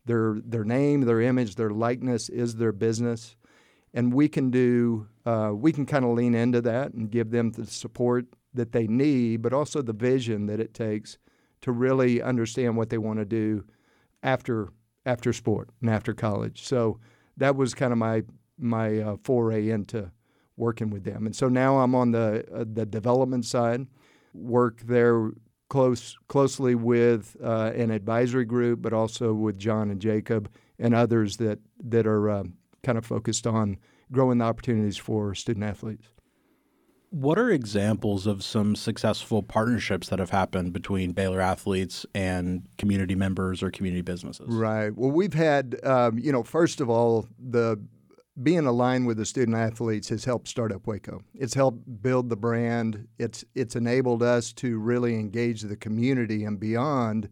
Their 0.06 0.38
their 0.46 0.64
name, 0.64 1.02
their 1.02 1.22
image, 1.22 1.56
their 1.56 1.72
likeness 1.72 2.30
is 2.30 2.56
their 2.56 2.72
business, 2.72 3.36
and 3.94 4.14
we 4.14 4.30
can 4.30 4.52
do 4.52 5.08
uh, 5.26 5.52
we 5.54 5.72
can 5.72 5.86
kind 5.88 6.06
of 6.06 6.12
lean 6.12 6.36
into 6.36 6.62
that 6.62 6.94
and 6.94 7.10
give 7.10 7.32
them 7.32 7.52
the 7.52 7.66
support 7.66 8.28
that 8.54 8.72
they 8.72 8.86
need, 8.88 9.42
but 9.42 9.52
also 9.52 9.82
the 9.82 9.94
vision 9.94 10.46
that 10.46 10.60
it 10.60 10.74
takes 10.74 11.18
to 11.62 11.72
really 11.72 12.22
understand 12.22 12.78
what 12.78 12.90
they 12.92 13.00
want 13.00 13.18
to 13.18 13.26
do 13.26 13.66
after 14.22 14.70
after 15.08 15.34
sport 15.34 15.70
and 15.82 15.90
after 15.90 16.14
college. 16.14 16.64
So 16.64 17.00
that 17.38 17.56
was 17.56 17.74
kind 17.74 17.92
of 17.92 17.98
my 17.98 18.24
my 18.58 19.00
uh, 19.00 19.18
foray 19.24 19.70
into 19.70 20.12
working 20.58 20.90
with 20.90 21.04
them. 21.04 21.26
And 21.26 21.36
so 21.36 21.48
now 21.50 21.80
I'm 21.80 21.96
on 21.96 22.12
the 22.12 22.46
uh, 22.54 22.66
the 22.72 22.86
development 22.86 23.46
side, 23.46 23.88
work 24.34 24.82
there 24.82 25.32
close 25.70 26.18
closely 26.28 26.76
with 26.76 27.36
uh, 27.44 27.72
an 27.76 27.92
advisory 27.92 28.46
group, 28.46 28.82
but 28.82 28.94
also 28.94 29.34
with 29.34 29.58
John 29.58 29.90
and 29.90 30.00
Jacob 30.02 30.50
and 30.80 30.94
others 30.94 31.38
that 31.38 31.60
that 31.84 32.08
are 32.08 32.30
uh, 32.30 32.44
kind 32.84 32.98
of 32.98 33.06
focused 33.06 33.48
on 33.48 33.78
growing 34.12 34.38
the 34.38 34.46
opportunities 34.46 34.98
for 34.98 35.34
student 35.34 35.66
athletes. 35.66 36.08
What 37.10 37.40
are 37.40 37.50
examples 37.50 38.28
of 38.28 38.44
some 38.44 38.76
successful 38.76 39.42
partnerships 39.42 40.10
that 40.10 40.20
have 40.20 40.32
happened 40.32 40.74
between 40.74 41.14
Baylor 41.14 41.40
athletes 41.40 42.06
and 42.14 42.68
community 42.78 43.16
members 43.16 43.64
or 43.64 43.72
community 43.72 44.02
businesses? 44.02 44.48
Right. 44.50 44.94
Well, 44.94 45.12
we've 45.12 45.34
had, 45.34 45.80
um, 45.86 46.20
you 46.20 46.32
know, 46.32 46.44
first 46.44 46.82
of 46.82 46.90
all, 46.90 47.28
the 47.40 47.80
being 48.42 48.66
aligned 48.66 49.08
with 49.08 49.18
the 49.18 49.26
student 49.26 49.56
athletes 49.56 50.10
has 50.10 50.26
helped 50.26 50.48
Startup 50.48 50.86
Waco. 50.86 51.22
It's 51.34 51.54
helped 51.54 52.02
build 52.02 52.30
the 52.30 52.36
brand. 52.36 53.08
It's 53.18 53.46
it's 53.56 53.76
enabled 53.76 54.22
us 54.22 54.52
to 54.54 54.78
really 54.78 55.16
engage 55.16 55.62
the 55.62 55.78
community 55.78 56.44
and 56.44 56.60
beyond 56.60 57.30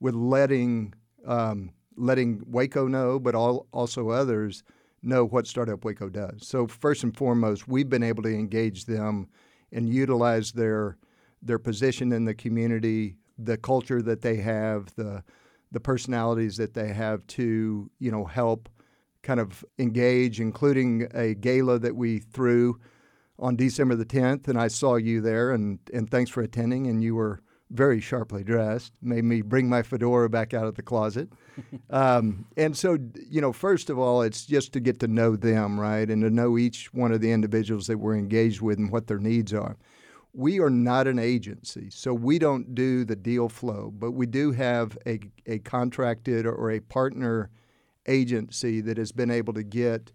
with 0.00 0.14
letting 0.14 0.94
um, 1.26 1.72
letting 1.96 2.42
Waco 2.46 2.86
know, 2.86 3.18
but 3.18 3.34
all, 3.34 3.66
also 3.72 4.10
others 4.10 4.62
know 5.02 5.26
what 5.26 5.46
Startup 5.46 5.84
Waco 5.84 6.08
does. 6.08 6.46
So 6.46 6.66
first 6.66 7.02
and 7.02 7.16
foremost, 7.16 7.68
we've 7.68 7.88
been 7.88 8.02
able 8.02 8.22
to 8.22 8.34
engage 8.34 8.86
them 8.86 9.28
and 9.72 9.88
utilize 9.88 10.52
their 10.52 10.96
their 11.42 11.58
position 11.58 12.12
in 12.12 12.24
the 12.24 12.34
community, 12.34 13.16
the 13.38 13.56
culture 13.56 14.00
that 14.02 14.22
they 14.22 14.36
have, 14.36 14.94
the 14.94 15.24
the 15.72 15.80
personalities 15.80 16.56
that 16.58 16.74
they 16.74 16.92
have 16.92 17.26
to 17.26 17.90
you 17.98 18.10
know 18.12 18.24
help 18.24 18.68
kind 19.24 19.40
of 19.40 19.64
engage, 19.78 20.40
including 20.40 21.08
a 21.12 21.34
gala 21.34 21.80
that 21.80 21.96
we 21.96 22.20
threw 22.20 22.78
on 23.38 23.56
December 23.56 23.96
the 23.96 24.04
10th, 24.04 24.46
and 24.46 24.56
I 24.56 24.68
saw 24.68 24.94
you 24.94 25.20
there, 25.20 25.50
and 25.50 25.80
and 25.92 26.08
thanks 26.08 26.30
for 26.30 26.42
attending, 26.42 26.86
and 26.86 27.02
you 27.02 27.16
were 27.16 27.40
very 27.70 28.00
sharply 28.00 28.44
dressed, 28.44 28.92
made 29.02 29.24
me 29.24 29.42
bring 29.42 29.68
my 29.68 29.82
fedora 29.82 30.30
back 30.30 30.54
out 30.54 30.66
of 30.66 30.76
the 30.76 30.82
closet. 30.82 31.28
um, 31.90 32.46
and 32.56 32.76
so, 32.76 32.96
you 33.28 33.40
know, 33.40 33.52
first 33.52 33.90
of 33.90 33.98
all, 33.98 34.22
it's 34.22 34.46
just 34.46 34.72
to 34.72 34.80
get 34.80 35.00
to 35.00 35.08
know 35.08 35.34
them, 35.34 35.80
right? 35.80 36.08
And 36.08 36.22
to 36.22 36.30
know 36.30 36.56
each 36.56 36.92
one 36.92 37.10
of 37.10 37.20
the 37.20 37.32
individuals 37.32 37.86
that 37.88 37.98
we're 37.98 38.16
engaged 38.16 38.60
with 38.60 38.78
and 38.78 38.92
what 38.92 39.08
their 39.08 39.18
needs 39.18 39.52
are. 39.52 39.76
We 40.32 40.60
are 40.60 40.70
not 40.70 41.06
an 41.06 41.18
agency, 41.18 41.90
so 41.90 42.12
we 42.12 42.38
don't 42.38 42.74
do 42.74 43.04
the 43.04 43.16
deal 43.16 43.48
flow, 43.48 43.92
but 43.96 44.12
we 44.12 44.26
do 44.26 44.52
have 44.52 44.98
a, 45.06 45.20
a 45.46 45.58
contracted 45.60 46.44
or 46.44 46.70
a 46.70 46.80
partner 46.80 47.50
agency 48.06 48.80
that 48.80 48.96
has 48.98 49.12
been 49.12 49.30
able 49.30 49.54
to 49.54 49.62
get 49.62 50.12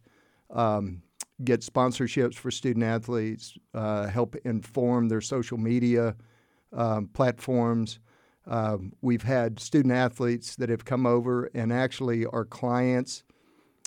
um, 0.51 1.01
get 1.43 1.61
sponsorships 1.61 2.35
for 2.35 2.51
student 2.51 2.83
athletes, 2.83 3.57
uh, 3.73 4.07
help 4.07 4.35
inform 4.43 5.07
their 5.07 5.21
social 5.21 5.57
media 5.57 6.15
um, 6.73 7.07
platforms. 7.13 7.99
Um, 8.45 8.93
we've 9.01 9.23
had 9.23 9.59
student 9.59 9.93
athletes 9.93 10.55
that 10.57 10.69
have 10.69 10.85
come 10.85 11.05
over 11.05 11.49
and 11.53 11.71
actually 11.71 12.25
are 12.25 12.45
clients, 12.45 13.23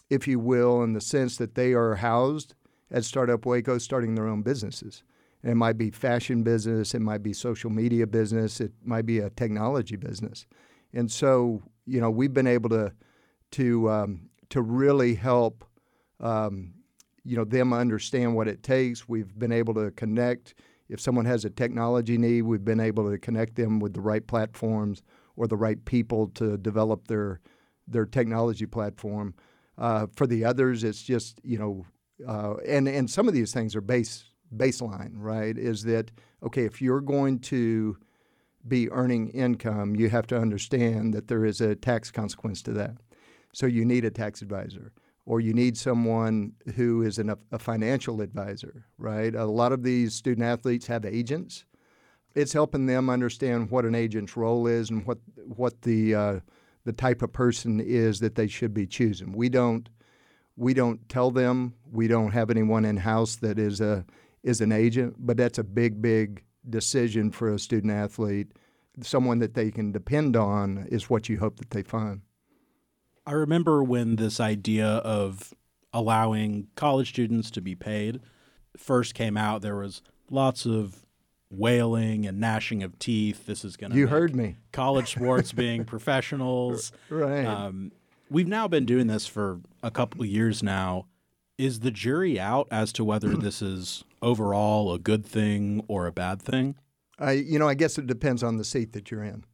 if 0.09 0.27
you 0.27 0.39
will, 0.39 0.83
in 0.83 0.93
the 0.93 1.01
sense 1.01 1.37
that 1.37 1.55
they 1.55 1.73
are 1.73 1.97
housed 1.97 2.55
at 2.91 3.05
Startup 3.05 3.45
Waco 3.45 3.79
starting 3.79 4.15
their 4.15 4.29
own 4.29 4.43
businesses. 4.43 5.03
And 5.43 5.51
it 5.51 5.57
might 5.57 5.77
be 5.77 5.91
fashion 5.91 6.43
business, 6.45 6.95
it 6.95 7.01
might 7.01 7.23
be 7.23 7.33
social 7.33 7.71
media 7.71 8.07
business, 8.07 8.61
it 8.61 8.73
might 8.85 9.07
be 9.07 9.19
a 9.19 9.31
technology 9.31 9.97
business. 9.97 10.47
And 10.95 11.11
so, 11.11 11.63
you 11.87 12.01
know, 12.01 12.11
we've 12.11 12.33
been 12.33 12.47
able 12.47 12.71
to 12.71 12.93
to 13.53 13.91
um, 13.91 14.31
to 14.51 14.63
really 14.63 15.15
help 15.15 15.65
um, 16.21 16.75
you 17.25 17.37
know 17.37 17.45
them 17.45 17.73
understand 17.73 18.35
what 18.35 18.49
it 18.49 18.63
takes. 18.63 19.09
We've 19.09 19.39
been 19.39 19.53
able 19.53 19.75
to 19.75 19.91
connect 19.93 20.55
if 20.93 21.01
someone 21.01 21.25
has 21.25 21.47
a 21.47 21.51
technology 21.51 22.19
need, 22.19 22.43
we've 22.43 22.67
been 22.67 22.79
able 22.79 23.11
to 23.11 23.17
connect 23.17 23.55
them 23.57 23.81
with 23.81 23.95
the 23.95 24.03
right 24.03 24.27
platforms 24.27 25.03
or 25.37 25.47
the 25.47 25.57
right 25.57 25.83
people 25.87 26.29
to 26.35 26.59
develop 26.59 27.09
their 27.09 27.41
their 27.89 28.05
technology 28.05 28.67
platform. 28.67 29.35
Uh, 29.79 30.07
for 30.15 30.27
the 30.27 30.45
others, 30.45 30.85
it's 30.85 31.03
just 31.03 31.41
you 31.43 31.59
know, 31.59 31.87
uh, 32.29 32.57
and 32.69 32.87
and 32.87 33.11
some 33.11 33.27
of 33.27 33.33
these 33.33 33.55
things 33.55 33.75
are 33.75 33.81
base 33.81 34.25
baseline, 34.55 35.13
right? 35.15 35.57
Is 35.57 35.83
that 35.85 36.11
okay? 36.43 36.65
If 36.65 36.83
you're 36.83 37.01
going 37.01 37.39
to 37.41 37.97
be 38.69 38.91
earning 38.91 39.31
income, 39.31 39.97
you 39.97 40.11
have 40.11 40.27
to 40.27 40.39
understand 40.39 41.15
that 41.15 41.27
there 41.27 41.47
is 41.47 41.63
a 41.63 41.75
tax 41.75 42.11
consequence 42.11 42.61
to 42.65 42.73
that. 42.73 42.97
So 43.53 43.67
you 43.67 43.85
need 43.85 44.05
a 44.05 44.11
tax 44.11 44.43
advisor 44.43 44.93
or 45.25 45.41
you 45.41 45.53
need 45.53 45.77
someone 45.77 46.53
who 46.75 47.03
is 47.03 47.19
an, 47.19 47.35
a 47.53 47.59
financial 47.59 48.21
advisor, 48.21 48.87
right? 48.99 49.35
A 49.35 49.47
lot 49.47 49.73
of 49.73 49.83
these 49.83 50.15
student 50.15 50.47
athletes 50.47 50.87
have 50.87 51.05
agents. 51.05 51.65
It's 52.35 52.53
helping 52.53 52.87
them 52.87 53.11
understand 53.11 53.71
what 53.71 53.85
an 53.85 53.95
agent's 53.95 54.37
role 54.37 54.67
is 54.67 54.91
and 54.91 55.07
what 55.07 55.19
what 55.37 55.83
the 55.83 56.15
uh, 56.15 56.41
the 56.85 56.93
type 56.93 57.23
of 57.23 57.33
person 57.33 57.79
is 57.79 58.21
that 58.21 58.35
they 58.35 58.49
should 58.49 58.75
be 58.75 58.87
choosing. 58.87 59.33
We 59.33 59.49
don't 59.49 59.89
we 60.57 60.75
don't 60.75 61.07
tell 61.09 61.31
them. 61.31 61.75
We 61.91 62.09
don't 62.09 62.33
have 62.33 62.51
anyone 62.51 62.85
in 62.85 62.97
house 62.97 63.37
that 63.37 63.59
is 63.59 63.81
a 63.81 64.05
is 64.43 64.61
an 64.61 64.73
agent, 64.73 65.17
but 65.19 65.37
that's 65.37 65.59
a 65.59 65.65
big 65.65 66.01
big 66.01 66.43
decision 66.69 67.31
for 67.31 67.53
a 67.53 67.59
student 67.59 67.93
athlete. 67.93 68.49
Someone 69.03 69.39
that 69.39 69.55
they 69.55 69.71
can 69.71 69.93
depend 69.93 70.37
on 70.37 70.87
is 70.91 71.11
what 71.11 71.29
you 71.29 71.39
hope 71.39 71.59
that 71.59 71.71
they 71.71 71.83
find. 71.83 72.23
I 73.27 73.33
remember 73.33 73.83
when 73.83 74.17
this 74.17 74.41
idea 74.41 74.87
of 74.87 75.55
allowing 75.93 76.69
college 76.75 77.11
students 77.11 77.51
to 77.53 77.61
be 77.61 77.75
paid 77.75 78.21
first 78.77 79.15
came 79.15 79.37
out, 79.37 79.63
there 79.63 79.77
was 79.77 80.03
lots 80.31 80.67
of 80.67 81.05
wailing 81.51 82.27
and 82.27 82.41
gnashing 82.41 82.83
of 82.83 82.99
teeth. 82.99 83.47
This 83.47 83.65
is 83.65 83.77
going 83.77 83.93
to 83.93 83.99
you 83.99 84.07
heard 84.07 84.35
me 84.35 84.57
college 84.73 85.11
sports 85.17 85.53
being 85.53 85.85
professionals, 85.85 86.93
right? 87.11 87.45
Um, 87.45 87.93
we've 88.31 88.49
now 88.49 88.67
been 88.67 88.87
doing 88.87 89.07
this 89.07 89.27
for 89.27 89.61
a 89.83 89.91
couple 89.91 90.23
of 90.23 90.29
years 90.29 90.63
now. 90.63 91.07
Is 91.59 91.81
the 91.81 91.91
jury 91.91 92.41
out 92.41 92.67
as 92.71 92.93
to 92.95 93.05
whether 93.05 93.29
this 93.37 93.63
is 93.63 94.05
overall 94.21 94.93
a 94.93 94.99
good 94.99 95.25
thing 95.25 95.85
or 95.87 96.07
a 96.07 96.13
bad 96.13 96.41
thing? 96.43 96.77
I, 97.19 97.33
you 97.33 97.59
know, 97.59 97.69
I 97.69 97.75
guess 97.75 97.99
it 97.99 98.07
depends 98.07 98.43
on 98.43 98.57
the 98.57 98.65
seat 98.65 98.95
that 98.95 99.11
you're 99.11 99.23
in 99.23 99.45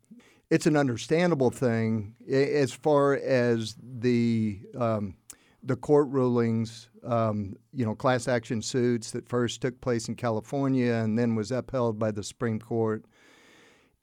it's 0.50 0.66
an 0.66 0.76
understandable 0.76 1.50
thing 1.50 2.14
as 2.30 2.72
far 2.72 3.14
as 3.14 3.76
the 3.82 4.60
um, 4.78 5.14
the 5.62 5.76
court 5.76 6.08
rulings, 6.08 6.88
um, 7.04 7.56
you 7.72 7.84
know, 7.84 7.94
class 7.94 8.28
action 8.28 8.62
suits 8.62 9.10
that 9.10 9.28
first 9.28 9.60
took 9.60 9.80
place 9.80 10.08
in 10.08 10.14
California 10.14 10.94
and 10.94 11.18
then 11.18 11.34
was 11.34 11.50
upheld 11.50 11.98
by 11.98 12.10
the 12.10 12.22
Supreme 12.22 12.60
Court. 12.60 13.04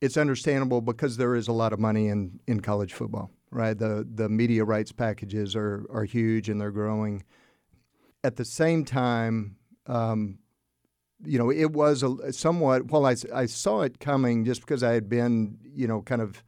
It's 0.02 0.18
understandable 0.18 0.82
because 0.82 1.18
there 1.18 1.36
is 1.36 1.48
a 1.48 1.54
lot 1.54 1.74
of 1.74 1.80
money 1.80 2.10
in, 2.10 2.40
in 2.46 2.60
college 2.60 2.94
football, 2.94 3.32
right? 3.52 3.78
The 3.78 4.08
the 4.14 4.30
media 4.30 4.64
rights 4.66 4.92
packages 4.92 5.56
are 5.56 5.86
are 5.92 6.04
huge 6.04 6.50
and 6.50 6.60
they're 6.60 6.72
growing. 6.72 7.24
At 8.24 8.36
the 8.36 8.46
same 8.46 8.86
time, 8.86 9.56
um, 9.88 10.40
you 11.26 11.38
know, 11.38 11.52
it 11.52 11.72
was 11.72 12.04
a 12.04 12.34
somewhat. 12.34 12.92
Well, 12.92 13.06
I, 13.06 13.16
I 13.34 13.46
saw 13.46 13.82
it 13.82 14.00
coming 14.00 14.46
just 14.46 14.62
because 14.62 14.84
I 14.84 14.94
had 14.94 15.10
been, 15.10 15.58
you 15.74 15.88
know, 15.88 16.02
kind 16.02 16.22
of 16.22 16.44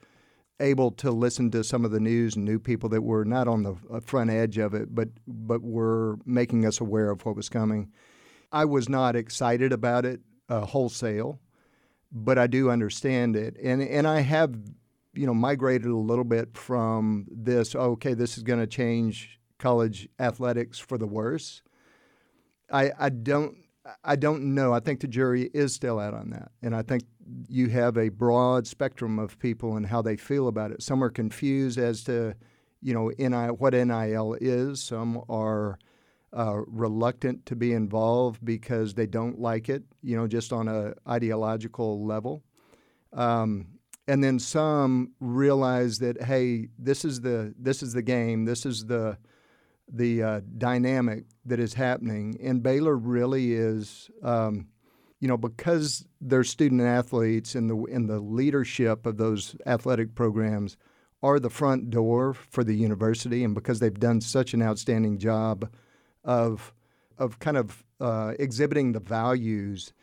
able 0.60 0.92
to 0.92 1.12
listen 1.12 1.52
to 1.52 1.64
some 1.64 1.86
of 1.86 1.92
the 1.92 2.00
news 2.00 2.36
and 2.36 2.46
knew 2.46 2.60
people 2.60 2.90
that 2.90 3.02
were 3.02 3.24
not 3.24 3.48
on 3.48 3.64
the 3.64 3.76
uh, 3.92 4.00
front 4.00 4.30
edge 4.30 4.58
of 4.58 4.74
it, 4.74 4.94
but 4.94 5.10
but 5.28 5.62
were 5.62 6.18
making 6.26 6.66
us 6.66 6.80
aware 6.80 7.12
of 7.12 7.26
what 7.26 7.36
was 7.36 7.50
coming. 7.50 7.92
I 8.52 8.66
was 8.66 8.90
not 8.90 9.16
excited 9.16 9.72
about 9.72 10.06
it 10.06 10.22
uh, 10.50 10.66
wholesale, 10.66 11.40
but 12.12 12.38
I 12.38 12.48
do 12.48 12.70
understand 12.70 13.36
it, 13.36 13.56
and 13.62 13.82
and 13.82 14.08
I 14.08 14.22
have, 14.22 14.56
you 15.14 15.28
know, 15.28 15.34
migrated 15.34 15.88
a 15.88 15.96
little 15.96 16.24
bit 16.26 16.58
from 16.58 17.28
this. 17.30 17.76
Okay, 17.76 18.14
this 18.14 18.38
is 18.38 18.44
going 18.44 18.60
to 18.60 18.68
change 18.68 19.40
college 19.60 20.08
athletics 20.20 20.80
for 20.80 20.98
the 20.98 21.08
worse. 21.08 21.62
I 22.72 22.92
I 22.98 23.10
don't 23.10 23.58
I 24.04 24.16
don't 24.16 24.54
know. 24.56 24.74
I 24.74 24.80
think 24.80 25.00
the 25.00 25.08
jury 25.08 25.50
is 25.54 25.74
still 25.74 26.00
out 26.00 26.14
on 26.14 26.32
that. 26.32 26.52
And 26.62 26.76
I 26.76 26.82
think 26.82 27.04
you 27.48 27.70
have 27.70 27.98
a 27.98 28.10
broad 28.10 28.68
spectrum 28.68 29.20
of 29.20 29.40
people 29.40 29.78
and 29.78 29.86
how 29.86 30.02
they 30.02 30.18
feel 30.18 30.48
about 30.48 30.72
it. 30.72 30.82
Some 30.82 31.04
are 31.04 31.10
confused 31.10 31.78
as 31.78 32.04
to, 32.06 32.36
you 32.82 32.94
know, 32.94 33.12
NIL, 33.18 33.56
what 33.56 33.74
NIL 33.74 34.38
is. 34.40 34.84
Some 34.84 35.24
are 35.30 35.80
uh, 36.34 36.62
reluctant 36.68 37.46
to 37.46 37.56
be 37.56 37.74
involved 37.74 38.44
because 38.44 38.94
they 38.94 39.08
don't 39.08 39.40
like 39.40 39.70
it, 39.70 39.84
you 40.02 40.18
know, 40.18 40.28
just 40.28 40.52
on 40.52 40.68
a 40.68 40.94
ideological 41.08 42.06
level. 42.06 42.44
Um, 43.14 43.68
and 44.08 44.24
then 44.24 44.40
some 44.40 45.14
realize 45.20 46.00
that, 46.00 46.24
hey, 46.24 46.68
this 46.78 47.04
is 47.04 47.22
the 47.22 47.54
this 47.58 47.84
is 47.84 47.94
the 47.94 48.02
game. 48.02 48.46
This 48.46 48.66
is 48.66 48.86
the 48.86 49.18
the 49.88 50.24
uh, 50.24 50.42
dynamic 50.58 51.26
that 51.46 51.60
is 51.60 51.74
happening. 51.74 52.38
And 52.42 52.62
Baylor 52.62 52.96
really 52.96 53.54
is, 53.54 54.10
um, 54.24 54.68
you 55.20 55.28
know, 55.28 55.38
because 55.38 56.06
their 56.20 56.44
student 56.44 56.82
athletes 56.82 57.56
and 57.56 57.70
the 57.70 57.78
in 57.86 58.08
the 58.08 58.20
leadership 58.20 59.06
of 59.06 59.18
those 59.18 59.56
athletic 59.66 60.16
programs 60.16 60.78
are 61.24 61.40
the 61.40 61.50
front 61.50 61.90
door 61.90 62.34
for 62.34 62.64
the 62.64 62.76
university, 62.76 63.44
and 63.44 63.56
because 63.56 63.80
they've 63.80 64.00
done 64.00 64.22
such 64.22 64.54
an 64.54 64.62
outstanding 64.62 65.18
job 65.18 65.70
of 66.24 66.74
of 67.18 67.40
kind 67.40 67.58
of 67.58 67.84
uh, 68.00 68.34
exhibiting 68.38 68.92
the 68.92 69.00
values 69.00 69.94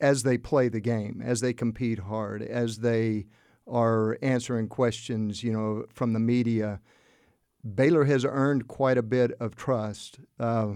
as 0.00 0.22
they 0.22 0.38
play 0.38 0.68
the 0.68 0.80
game, 0.80 1.20
as 1.24 1.40
they 1.40 1.52
compete 1.52 1.98
hard, 1.98 2.42
as 2.42 2.78
they 2.78 3.26
are 3.66 4.16
answering 4.22 4.68
questions, 4.68 5.42
you 5.42 5.52
know, 5.52 5.84
from 5.92 6.12
the 6.12 6.18
media 6.18 6.80
Baylor 7.74 8.04
has 8.04 8.24
earned 8.24 8.68
quite 8.68 8.98
a 8.98 9.02
bit 9.02 9.32
of 9.40 9.56
trust 9.56 10.18
uh, 10.38 10.72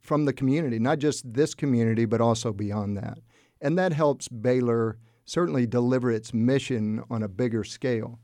from 0.00 0.24
the 0.24 0.32
community, 0.32 0.78
not 0.78 0.98
just 0.98 1.32
this 1.32 1.54
community, 1.54 2.04
but 2.04 2.20
also 2.20 2.52
beyond 2.52 2.96
that. 2.96 3.18
And 3.60 3.76
that 3.78 3.92
helps 3.92 4.28
Baylor 4.28 4.98
certainly 5.24 5.66
deliver 5.66 6.10
its 6.10 6.32
mission 6.32 7.02
on 7.10 7.22
a 7.22 7.28
bigger 7.28 7.64
scale. 7.64 8.18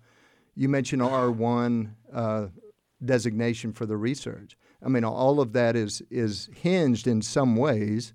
You 0.55 0.69
mentioned 0.69 1.03
R1 1.03 1.95
uh, 2.13 2.47
designation 3.05 3.73
for 3.73 3.87
the 3.87 3.97
research. 3.97 4.57
I 4.83 4.89
mean, 4.89 5.05
all 5.05 5.41
of 5.41 5.53
that 5.55 5.77
is 5.77 6.03
is 6.11 6.49
hinged 6.55 7.07
in 7.07 7.23
some 7.23 7.57
ways 7.57 8.15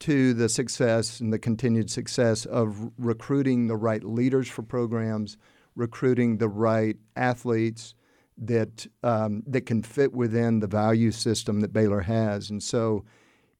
to 0.00 0.34
the 0.34 0.48
success 0.48 1.20
and 1.20 1.32
the 1.32 1.38
continued 1.38 1.90
success 1.90 2.44
of 2.44 2.90
recruiting 2.98 3.66
the 3.66 3.76
right 3.76 4.04
leaders 4.04 4.48
for 4.48 4.62
programs, 4.62 5.36
recruiting 5.74 6.38
the 6.38 6.48
right 6.48 6.96
athletes 7.16 7.94
that 8.38 8.86
um, 9.02 9.42
that 9.46 9.62
can 9.62 9.82
fit 9.82 10.12
within 10.12 10.60
the 10.60 10.66
value 10.66 11.10
system 11.10 11.60
that 11.60 11.72
Baylor 11.72 12.02
has, 12.02 12.50
and 12.50 12.62
so 12.62 13.04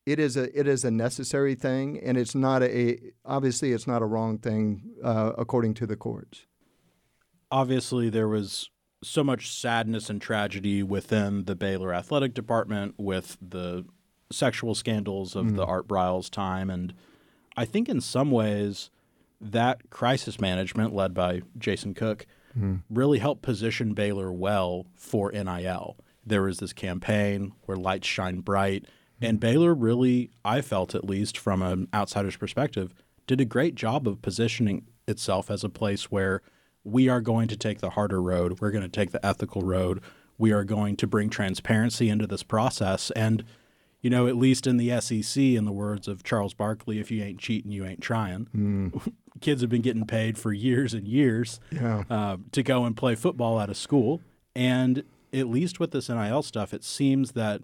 it 0.04 0.18
is 0.18 0.36
a 0.36 0.58
it 0.58 0.66
is 0.68 0.84
a 0.84 0.90
necessary 0.90 1.54
thing, 1.54 1.98
and 1.98 2.16
it's 2.16 2.34
not 2.34 2.62
a 2.62 2.98
obviously 3.24 3.72
it's 3.72 3.86
not 3.86 4.02
a 4.02 4.06
wrong 4.06 4.38
thing 4.38 4.82
uh, 5.02 5.32
according 5.36 5.74
to 5.74 5.86
the 5.86 5.96
courts. 5.96 6.46
Obviously, 7.50 8.08
there 8.10 8.28
was 8.28 8.70
so 9.02 9.22
much 9.22 9.52
sadness 9.52 10.10
and 10.10 10.20
tragedy 10.20 10.82
within 10.82 11.44
the 11.44 11.54
Baylor 11.54 11.94
athletic 11.94 12.34
department 12.34 12.94
with 12.98 13.36
the 13.40 13.84
sexual 14.32 14.74
scandals 14.74 15.36
of 15.36 15.46
mm. 15.46 15.56
the 15.56 15.64
Art 15.64 15.86
Briles 15.86 16.30
time. 16.30 16.70
And 16.70 16.94
I 17.56 17.64
think 17.64 17.88
in 17.88 18.00
some 18.00 18.30
ways, 18.30 18.90
that 19.40 19.90
crisis 19.90 20.40
management 20.40 20.94
led 20.94 21.14
by 21.14 21.42
Jason 21.58 21.94
Cook 21.94 22.26
mm. 22.56 22.82
really 22.90 23.18
helped 23.18 23.42
position 23.42 23.94
Baylor 23.94 24.32
well 24.32 24.86
for 24.94 25.30
NIL. 25.32 25.96
There 26.24 26.42
was 26.42 26.58
this 26.58 26.72
campaign 26.72 27.52
where 27.62 27.76
lights 27.76 28.08
shine 28.08 28.40
bright. 28.40 28.86
And 29.20 29.40
Baylor 29.40 29.74
really, 29.74 30.30
I 30.44 30.60
felt 30.60 30.94
at 30.94 31.04
least 31.04 31.38
from 31.38 31.62
an 31.62 31.88
outsider's 31.94 32.36
perspective, 32.36 32.92
did 33.26 33.40
a 33.40 33.44
great 33.44 33.74
job 33.74 34.06
of 34.06 34.22
positioning 34.22 34.86
itself 35.08 35.50
as 35.50 35.64
a 35.64 35.68
place 35.68 36.10
where 36.10 36.42
we 36.84 37.08
are 37.08 37.20
going 37.20 37.48
to 37.48 37.56
take 37.56 37.80
the 37.80 37.90
harder 37.90 38.22
road. 38.22 38.60
We're 38.60 38.70
going 38.70 38.84
to 38.84 38.88
take 38.88 39.10
the 39.10 39.24
ethical 39.24 39.62
road. 39.62 40.00
We 40.38 40.52
are 40.52 40.64
going 40.64 40.96
to 40.96 41.06
bring 41.06 41.30
transparency 41.30 42.08
into 42.08 42.26
this 42.26 42.42
process. 42.42 43.10
And, 43.12 43.44
you 44.00 44.10
know, 44.10 44.26
at 44.26 44.36
least 44.36 44.66
in 44.66 44.76
the 44.76 45.00
SEC, 45.00 45.42
in 45.42 45.64
the 45.64 45.72
words 45.72 46.06
of 46.06 46.22
Charles 46.22 46.54
Barkley, 46.54 47.00
if 47.00 47.10
you 47.10 47.22
ain't 47.22 47.40
cheating, 47.40 47.72
you 47.72 47.84
ain't 47.84 48.02
trying. 48.02 48.46
Mm. 48.54 49.12
Kids 49.40 49.60
have 49.60 49.70
been 49.70 49.82
getting 49.82 50.06
paid 50.06 50.38
for 50.38 50.52
years 50.52 50.94
and 50.94 51.06
years 51.06 51.60
yeah. 51.70 52.04
uh, 52.10 52.36
to 52.52 52.62
go 52.62 52.84
and 52.84 52.96
play 52.96 53.14
football 53.14 53.60
at 53.60 53.70
a 53.70 53.74
school. 53.74 54.20
And 54.54 55.04
at 55.32 55.48
least 55.48 55.80
with 55.80 55.90
this 55.90 56.08
NIL 56.08 56.42
stuff, 56.42 56.72
it 56.72 56.84
seems 56.84 57.32
that 57.32 57.62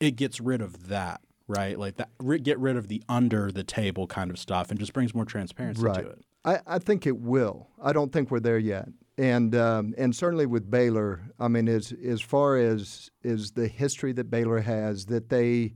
it 0.00 0.12
gets 0.16 0.40
rid 0.40 0.60
of 0.60 0.88
that 0.88 1.20
right? 1.48 1.78
Like 1.78 1.96
that, 1.96 2.10
get 2.42 2.58
rid 2.58 2.76
of 2.76 2.88
the 2.88 3.02
under 3.08 3.50
the 3.50 3.64
table 3.64 4.06
kind 4.06 4.30
of 4.30 4.38
stuff 4.38 4.70
and 4.70 4.78
just 4.78 4.92
brings 4.92 5.14
more 5.14 5.24
transparency 5.24 5.82
right. 5.82 6.02
to 6.02 6.08
it. 6.08 6.24
I, 6.44 6.58
I 6.66 6.78
think 6.78 7.06
it 7.06 7.18
will. 7.18 7.68
I 7.82 7.92
don't 7.92 8.12
think 8.12 8.30
we're 8.30 8.40
there 8.40 8.58
yet. 8.58 8.88
And 9.16 9.54
um, 9.54 9.94
and 9.96 10.14
certainly 10.14 10.46
with 10.46 10.68
Baylor, 10.68 11.22
I 11.38 11.46
mean, 11.48 11.68
as 11.68 11.92
as 12.04 12.20
far 12.20 12.56
as 12.56 13.10
is 13.22 13.52
the 13.52 13.68
history 13.68 14.12
that 14.12 14.28
Baylor 14.28 14.58
has, 14.58 15.06
that 15.06 15.28
they 15.28 15.74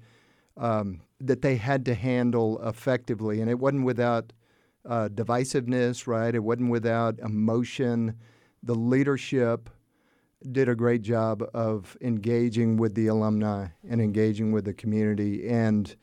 um, 0.57 1.03
that 1.21 1.43
they 1.43 1.57
had 1.57 1.85
to 1.87 1.95
handle 1.95 2.61
effectively, 2.67 3.41
and 3.41 3.49
it 3.49 3.61
wasn't 3.61 3.85
without 3.85 4.33
uh, 4.89 5.09
divisiveness, 5.09 6.07
right? 6.07 6.35
It 6.35 6.43
wasn't 6.43 6.71
without 6.71 7.19
emotion. 7.21 8.15
The 8.63 8.75
leadership 8.75 9.71
did 10.51 10.69
a 10.69 10.75
great 10.75 11.03
job 11.03 11.43
of 11.53 11.97
engaging 12.01 12.77
with 12.77 12.95
the 12.95 13.09
alumni 13.09 13.69
and 13.89 14.01
engaging 14.01 14.51
with 14.53 14.65
the 14.65 14.75
community, 14.75 15.49
and 15.49 15.95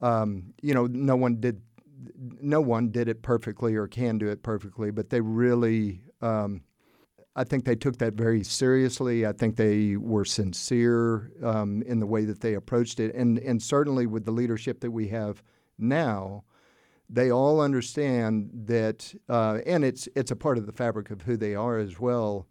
um, 0.00 0.54
you 0.60 0.74
know, 0.74 0.86
no 0.86 1.16
one 1.16 1.40
did 1.40 1.62
no 2.18 2.60
one 2.60 2.90
did 2.90 3.08
it 3.08 3.22
perfectly 3.22 3.74
or 3.74 3.86
can 3.86 4.18
do 4.18 4.28
it 4.28 4.42
perfectly, 4.42 4.90
but 4.90 5.10
they 5.10 5.20
really, 5.20 6.02
um, 6.20 6.62
I 7.34 7.44
think 7.44 7.64
they 7.64 7.74
took 7.74 7.98
that 7.98 8.14
very 8.14 8.44
seriously. 8.44 9.26
I 9.26 9.32
think 9.32 9.56
they 9.56 9.96
were 9.96 10.24
sincere 10.24 11.32
um, 11.42 11.82
in 11.82 12.00
the 12.00 12.06
way 12.06 12.24
that 12.24 12.40
they 12.40 12.54
approached 12.54 12.98
it, 12.98 13.14
and 13.14 13.38
and 13.38 13.62
certainly 13.62 14.06
with 14.06 14.24
the 14.24 14.32
leadership 14.32 14.80
that 14.80 14.90
we 14.90 15.08
have 15.08 15.42
now, 15.78 16.44
they 17.08 17.30
all 17.30 17.60
understand 17.60 18.50
that, 18.66 19.14
uh, 19.28 19.58
and 19.66 19.84
it's 19.84 20.08
it's 20.16 20.30
a 20.30 20.36
part 20.36 20.58
of 20.58 20.66
the 20.66 20.72
fabric 20.72 21.10
of 21.10 21.22
who 21.22 21.36
they 21.36 21.54
are 21.54 21.78
as 21.78 22.00
well, 22.00 22.46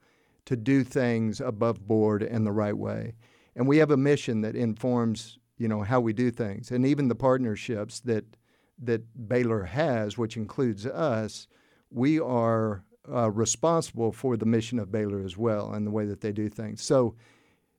to 0.45 0.55
do 0.55 0.83
things 0.83 1.41
above 1.41 1.87
board 1.87 2.23
and 2.23 2.45
the 2.45 2.51
right 2.51 2.77
way. 2.77 3.15
And 3.55 3.67
we 3.67 3.77
have 3.77 3.91
a 3.91 3.97
mission 3.97 4.41
that 4.41 4.55
informs 4.55 5.39
you 5.57 5.67
know 5.67 5.81
how 5.81 5.99
we 5.99 6.13
do 6.13 6.31
things, 6.31 6.71
and 6.71 6.85
even 6.85 7.07
the 7.07 7.15
partnerships 7.15 7.99
that 8.01 8.25
that 8.83 9.27
Baylor 9.27 9.63
has, 9.63 10.17
which 10.17 10.37
includes 10.37 10.85
us, 10.85 11.47
we 11.89 12.19
are 12.19 12.83
uh, 13.11 13.31
responsible 13.31 14.11
for 14.11 14.37
the 14.37 14.45
mission 14.45 14.79
of 14.79 14.91
Baylor 14.91 15.23
as 15.23 15.37
well 15.37 15.73
and 15.73 15.85
the 15.85 15.91
way 15.91 16.05
that 16.05 16.21
they 16.21 16.31
do 16.31 16.49
things. 16.49 16.81
So 16.81 17.15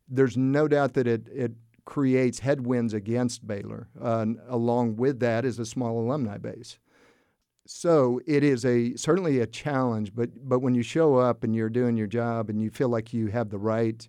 there's 0.08 0.36
no 0.36 0.68
doubt 0.68 0.94
that 0.94 1.06
it, 1.06 1.28
it 1.28 1.52
creates 1.86 2.40
headwinds 2.40 2.92
against 2.92 3.46
Baylor. 3.46 3.88
Uh, 4.00 4.26
along 4.48 4.96
with 4.96 5.20
that 5.20 5.46
is 5.46 5.58
a 5.58 5.64
small 5.64 5.98
alumni 5.98 6.36
base. 6.36 6.78
So 7.66 8.20
it 8.26 8.44
is 8.44 8.64
a 8.64 8.94
certainly 8.96 9.40
a 9.40 9.46
challenge, 9.46 10.14
but 10.14 10.30
but 10.48 10.60
when 10.60 10.74
you 10.74 10.82
show 10.82 11.16
up 11.16 11.42
and 11.42 11.54
you're 11.54 11.70
doing 11.70 11.96
your 11.96 12.06
job 12.06 12.50
and 12.50 12.60
you 12.60 12.70
feel 12.70 12.90
like 12.90 13.14
you 13.14 13.28
have 13.28 13.48
the 13.48 13.58
right, 13.58 14.08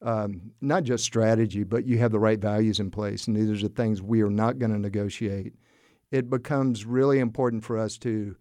um, 0.00 0.52
not 0.60 0.84
just 0.84 1.04
strategy, 1.04 1.64
but 1.64 1.84
you 1.84 1.98
have 1.98 2.12
the 2.12 2.20
right 2.20 2.38
values 2.38 2.78
in 2.78 2.90
place, 2.90 3.26
and 3.26 3.36
these 3.36 3.50
are 3.50 3.68
the 3.68 3.74
things 3.74 4.00
we 4.00 4.22
are 4.22 4.30
not 4.30 4.58
going 4.58 4.72
to 4.72 4.78
negotiate 4.78 5.54
it 6.10 6.30
becomes 6.30 6.84
really 6.84 7.18
important 7.18 7.64
for 7.64 7.78
us 7.78 7.98
to 7.98 8.36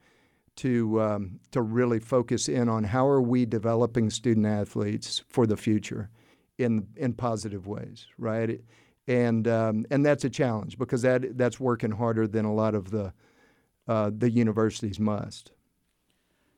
to 0.57 1.01
um, 1.01 1.39
to 1.51 1.61
really 1.61 1.99
focus 1.99 2.47
in 2.47 2.69
on 2.69 2.85
how 2.85 3.07
are 3.07 3.21
we 3.21 3.45
developing 3.45 4.09
student 4.09 4.45
athletes 4.45 5.23
for 5.27 5.45
the 5.45 5.57
future 5.57 6.09
in 6.57 6.87
in 6.95 7.13
positive 7.13 7.67
ways, 7.67 8.07
right? 8.17 8.61
And 9.07 9.47
um, 9.47 9.85
and 9.91 10.05
that's 10.05 10.23
a 10.23 10.29
challenge 10.29 10.77
because 10.77 11.01
that 11.03 11.37
that's 11.37 11.59
working 11.59 11.91
harder 11.91 12.27
than 12.27 12.45
a 12.45 12.53
lot 12.53 12.75
of 12.75 12.91
the 12.91 13.13
uh, 13.87 14.11
the 14.15 14.29
universities 14.29 14.99
must. 14.99 15.51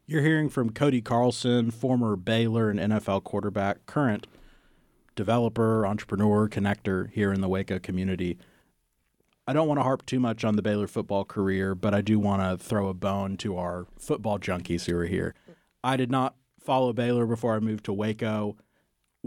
You're 0.06 0.22
hearing 0.22 0.48
from 0.48 0.70
Cody 0.70 1.02
Carlson, 1.02 1.70
former 1.70 2.16
Baylor 2.16 2.70
and 2.70 2.80
NFL 2.80 3.26
quarterback, 3.26 3.86
current 3.86 4.26
developer, 5.16 5.86
entrepreneur, 5.86 6.48
connector 6.48 7.12
here 7.12 7.34
in 7.34 7.42
the 7.42 7.50
Waco 7.50 7.80
community. 7.80 8.38
I 9.46 9.54
don't 9.54 9.68
want 9.68 9.80
to 9.80 9.84
harp 9.84 10.06
too 10.06 10.20
much 10.20 10.46
on 10.46 10.56
the 10.56 10.62
Baylor 10.62 10.88
football 10.88 11.26
career, 11.26 11.76
but 11.76 11.94
I 11.94 12.02
do 12.02 12.20
want 12.20 12.42
to 12.42 12.64
throw 12.64 12.88
a 12.88 12.94
bone 12.94 13.36
to 13.38 13.58
our 13.58 13.88
football 13.98 14.40
junkies 14.40 14.86
who 14.86 14.98
are 14.98 15.06
here. 15.06 15.36
I 15.84 15.98
did 15.98 16.12
not 16.12 16.36
follow 16.60 16.94
Baylor 16.94 17.26
before 17.26 17.56
I 17.56 17.60
moved 17.60 17.86
to 17.86 17.94
Waco. 17.94 18.58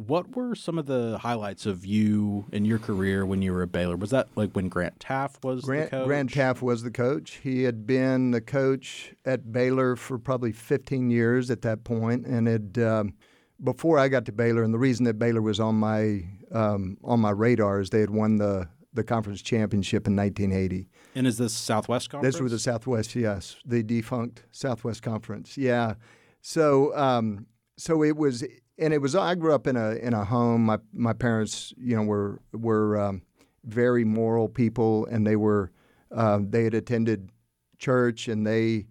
What 0.07 0.35
were 0.35 0.55
some 0.55 0.79
of 0.79 0.87
the 0.87 1.19
highlights 1.19 1.67
of 1.67 1.85
you 1.85 2.47
in 2.53 2.65
your 2.65 2.79
career 2.79 3.25
when 3.27 3.43
you 3.43 3.53
were 3.53 3.63
at 3.63 3.73
Baylor? 3.73 3.97
Was 3.97 4.11
that 4.11 4.29
like 4.35 4.53
when 4.53 4.69
Grant 4.69 4.99
Teaff 4.99 5.45
was 5.45 5.63
Grant, 5.63 5.91
the 5.91 5.99
coach? 5.99 6.07
Grant 6.07 6.31
Teaff 6.31 6.63
was 6.63 6.83
the 6.83 6.91
coach. 6.91 7.41
He 7.43 7.65
had 7.65 7.87
been 7.87 8.31
the 8.31 8.41
coach 8.41 9.15
at 9.25 9.53
Baylor 9.53 9.97
for 9.97 10.19
probably 10.19 10.53
15 10.53 11.11
years 11.11 11.51
at 11.51 11.63
that 11.63 11.85
point, 11.85 12.27
and 12.27 12.47
had 12.47 12.79
um, 12.79 13.15
before 13.63 13.99
I 13.99 14.09
got 14.09 14.25
to 14.27 14.33
Baylor. 14.33 14.63
And 14.63 14.73
the 14.73 14.79
reason 14.79 15.05
that 15.05 15.19
Baylor 15.19 15.43
was 15.43 15.61
on 15.61 15.77
my 15.77 16.25
um, 16.53 16.97
on 17.05 17.21
my 17.21 17.31
radar 17.31 17.81
is 17.81 17.91
they 17.91 18.01
had 18.01 18.11
won 18.11 18.37
the 18.37 18.69
the 18.93 19.05
conference 19.05 19.43
championship 19.43 20.07
in 20.07 20.17
1980. 20.17 20.89
And 21.15 21.27
is 21.27 21.39
this 21.39 21.53
Southwest 21.53 22.11
Conference? 22.11 22.35
This 22.35 22.43
was 22.43 22.53
the 22.53 22.59
Southwest, 22.59 23.15
yes, 23.15 23.57
the 23.65 23.83
defunct 23.83 24.45
Southwest 24.51 25.03
Conference. 25.03 25.57
Yeah. 25.57 25.95
So, 26.41 26.97
um, 26.97 27.47
so 27.77 28.03
it 28.03 28.17
was, 28.17 28.45
and 28.81 28.95
it 28.95 28.99
was. 28.99 29.15
I 29.15 29.35
grew 29.35 29.55
up 29.55 29.67
in 29.67 29.77
a 29.77 29.91
in 29.93 30.15
a 30.15 30.25
home. 30.25 30.65
My 30.65 30.79
my 30.93 31.13
parents, 31.13 31.73
you 31.77 31.95
know, 31.95 32.03
were 32.03 32.41
were 32.53 32.99
um, 32.99 33.23
very 33.65 34.05
moral 34.05 34.49
people, 34.49 35.07
and 35.07 35.27
they 35.27 35.37
were 35.37 35.71
uh, 36.11 36.41
they 36.43 36.65
had 36.65 36.75
attended 36.75 37.31
church, 37.79 38.27
and 38.27 38.47
they 38.47 38.87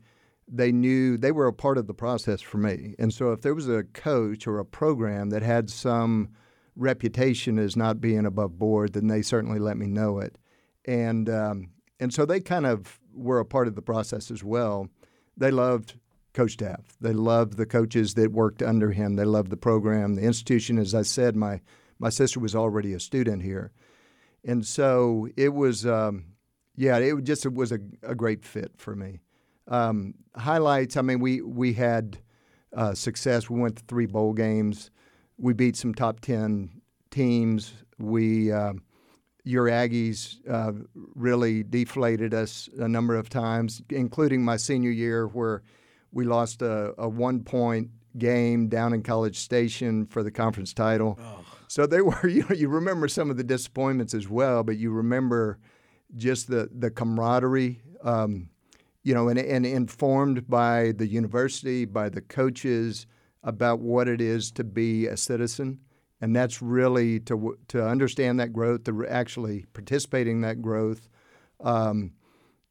they 0.47 0.71
knew 0.71 1.17
they 1.17 1.31
were 1.31 1.47
a 1.47 1.53
part 1.53 1.77
of 1.77 1.87
the 1.87 1.93
process 1.93 2.39
for 2.39 2.59
me. 2.59 2.95
And 2.99 3.13
so, 3.13 3.31
if 3.31 3.41
there 3.41 3.55
was 3.55 3.67
a 3.67 3.83
coach 3.83 4.47
or 4.47 4.59
a 4.59 4.65
program 4.65 5.31
that 5.31 5.41
had 5.41 5.69
some 5.69 6.29
reputation 6.75 7.57
as 7.57 7.75
not 7.75 7.99
being 7.99 8.25
above 8.25 8.57
board, 8.57 8.93
then 8.93 9.07
they 9.07 9.21
certainly 9.21 9.59
let 9.59 9.75
me 9.75 9.87
know 9.87 10.19
it. 10.19 10.37
And 10.85 11.29
um, 11.29 11.69
and 11.99 12.13
so 12.13 12.25
they 12.25 12.39
kind 12.39 12.67
of 12.67 12.99
were 13.13 13.39
a 13.39 13.45
part 13.45 13.67
of 13.67 13.75
the 13.75 13.81
process 13.81 14.29
as 14.29 14.43
well. 14.43 14.87
They 15.35 15.51
loved 15.51 15.95
Coach 16.33 16.53
staff. 16.53 16.95
They 17.01 17.13
loved 17.13 17.57
the 17.57 17.65
coaches 17.65 18.13
that 18.13 18.31
worked 18.31 18.61
under 18.61 18.91
him. 18.91 19.15
They 19.15 19.25
loved 19.25 19.49
the 19.49 19.57
program, 19.57 20.15
the 20.15 20.21
institution. 20.21 20.77
As 20.77 20.93
I 20.93 21.01
said, 21.01 21.35
my 21.35 21.61
my 21.97 22.09
sister 22.09 22.39
was 22.39 22.55
already 22.55 22.93
a 22.93 22.99
student 22.99 23.41
here, 23.41 23.71
and 24.43 24.65
so 24.65 25.27
it 25.35 25.49
was. 25.49 25.85
Um, 25.85 26.25
yeah, 26.75 26.97
it 26.97 27.23
just 27.25 27.45
it 27.45 27.53
was 27.53 27.73
a, 27.73 27.79
a 28.03 28.15
great 28.15 28.45
fit 28.45 28.71
for 28.77 28.95
me. 28.95 29.19
Um, 29.67 30.13
highlights. 30.37 30.95
I 30.95 31.01
mean, 31.01 31.19
we 31.19 31.41
we 31.41 31.73
had 31.73 32.19
uh, 32.73 32.93
success. 32.93 33.49
We 33.49 33.59
went 33.59 33.75
to 33.77 33.83
three 33.85 34.05
bowl 34.05 34.31
games 34.31 34.89
we 35.39 35.53
beat 35.53 35.75
some 35.75 35.93
top 35.93 36.19
10 36.19 36.69
teams. 37.11 37.73
We, 37.97 38.51
uh, 38.51 38.73
your 39.43 39.65
Aggies 39.65 40.37
uh, 40.49 40.73
really 41.15 41.63
deflated 41.63 42.33
us 42.33 42.69
a 42.77 42.87
number 42.87 43.15
of 43.15 43.29
times, 43.29 43.81
including 43.89 44.43
my 44.43 44.57
senior 44.57 44.91
year 44.91 45.27
where 45.27 45.63
we 46.11 46.25
lost 46.25 46.61
a, 46.61 46.93
a 46.97 47.07
one 47.07 47.43
point 47.43 47.89
game 48.17 48.67
down 48.67 48.93
in 48.93 49.03
College 49.03 49.37
Station 49.37 50.05
for 50.05 50.23
the 50.23 50.31
conference 50.31 50.73
title. 50.73 51.19
Oh. 51.21 51.45
So 51.67 51.85
they 51.85 52.01
were, 52.01 52.27
you 52.27 52.45
know, 52.49 52.55
you 52.55 52.69
remember 52.69 53.07
some 53.07 53.29
of 53.29 53.37
the 53.37 53.43
disappointments 53.43 54.13
as 54.13 54.27
well, 54.27 54.63
but 54.63 54.77
you 54.77 54.91
remember 54.91 55.59
just 56.15 56.47
the 56.47 56.69
the 56.71 56.89
camaraderie, 56.89 57.81
um, 58.03 58.49
you 59.03 59.13
know, 59.13 59.29
and, 59.29 59.39
and 59.39 59.65
informed 59.65 60.47
by 60.47 60.93
the 60.93 61.07
university, 61.07 61.85
by 61.85 62.09
the 62.09 62.21
coaches 62.21 63.05
about 63.43 63.79
what 63.79 64.07
it 64.07 64.19
is 64.19 64.51
to 64.51 64.63
be 64.63 65.07
a 65.07 65.15
citizen 65.15 65.79
and 66.21 66.35
that's 66.35 66.61
really 66.61 67.19
to 67.21 67.57
to 67.69 67.85
understand 67.85 68.39
that 68.39 68.53
growth, 68.53 68.83
to 68.85 69.05
actually 69.07 69.65
participating 69.73 70.37
in 70.37 70.41
that 70.41 70.61
growth. 70.61 71.09
Um, 71.61 72.13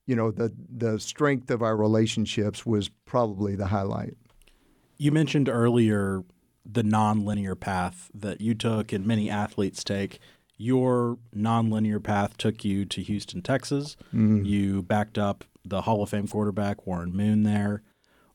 you 0.09 0.17
know, 0.17 0.31
the 0.31 0.51
the 0.75 0.99
strength 0.99 1.51
of 1.51 1.63
our 1.63 1.77
relationships 1.77 2.65
was 2.65 2.89
probably 3.05 3.55
the 3.55 3.67
highlight. 3.67 4.17
You 4.97 5.13
mentioned 5.13 5.51
earlier 5.51 6.25
the 6.65 6.83
nonlinear 6.83 7.59
path 7.61 8.11
that 8.15 8.41
you 8.41 8.55
took 8.55 8.91
and 8.91 9.07
many 9.07 9.29
athletes 9.29 9.85
take. 9.85 10.19
Your 10.57 11.19
nonlinear 11.37 12.03
path 12.03 12.39
took 12.39 12.65
you 12.65 12.87
to 12.87 13.03
Houston, 13.03 13.43
Texas. 13.43 13.97
Mm. 14.13 14.47
You 14.47 14.83
backed 14.83 15.19
up 15.19 15.45
the 15.65 15.83
Hall 15.83 16.03
of 16.03 16.09
Fame 16.09 16.27
quarterback 16.27 16.87
Warren 16.87 17.15
Moon 17.15 17.43
there. 17.43 17.83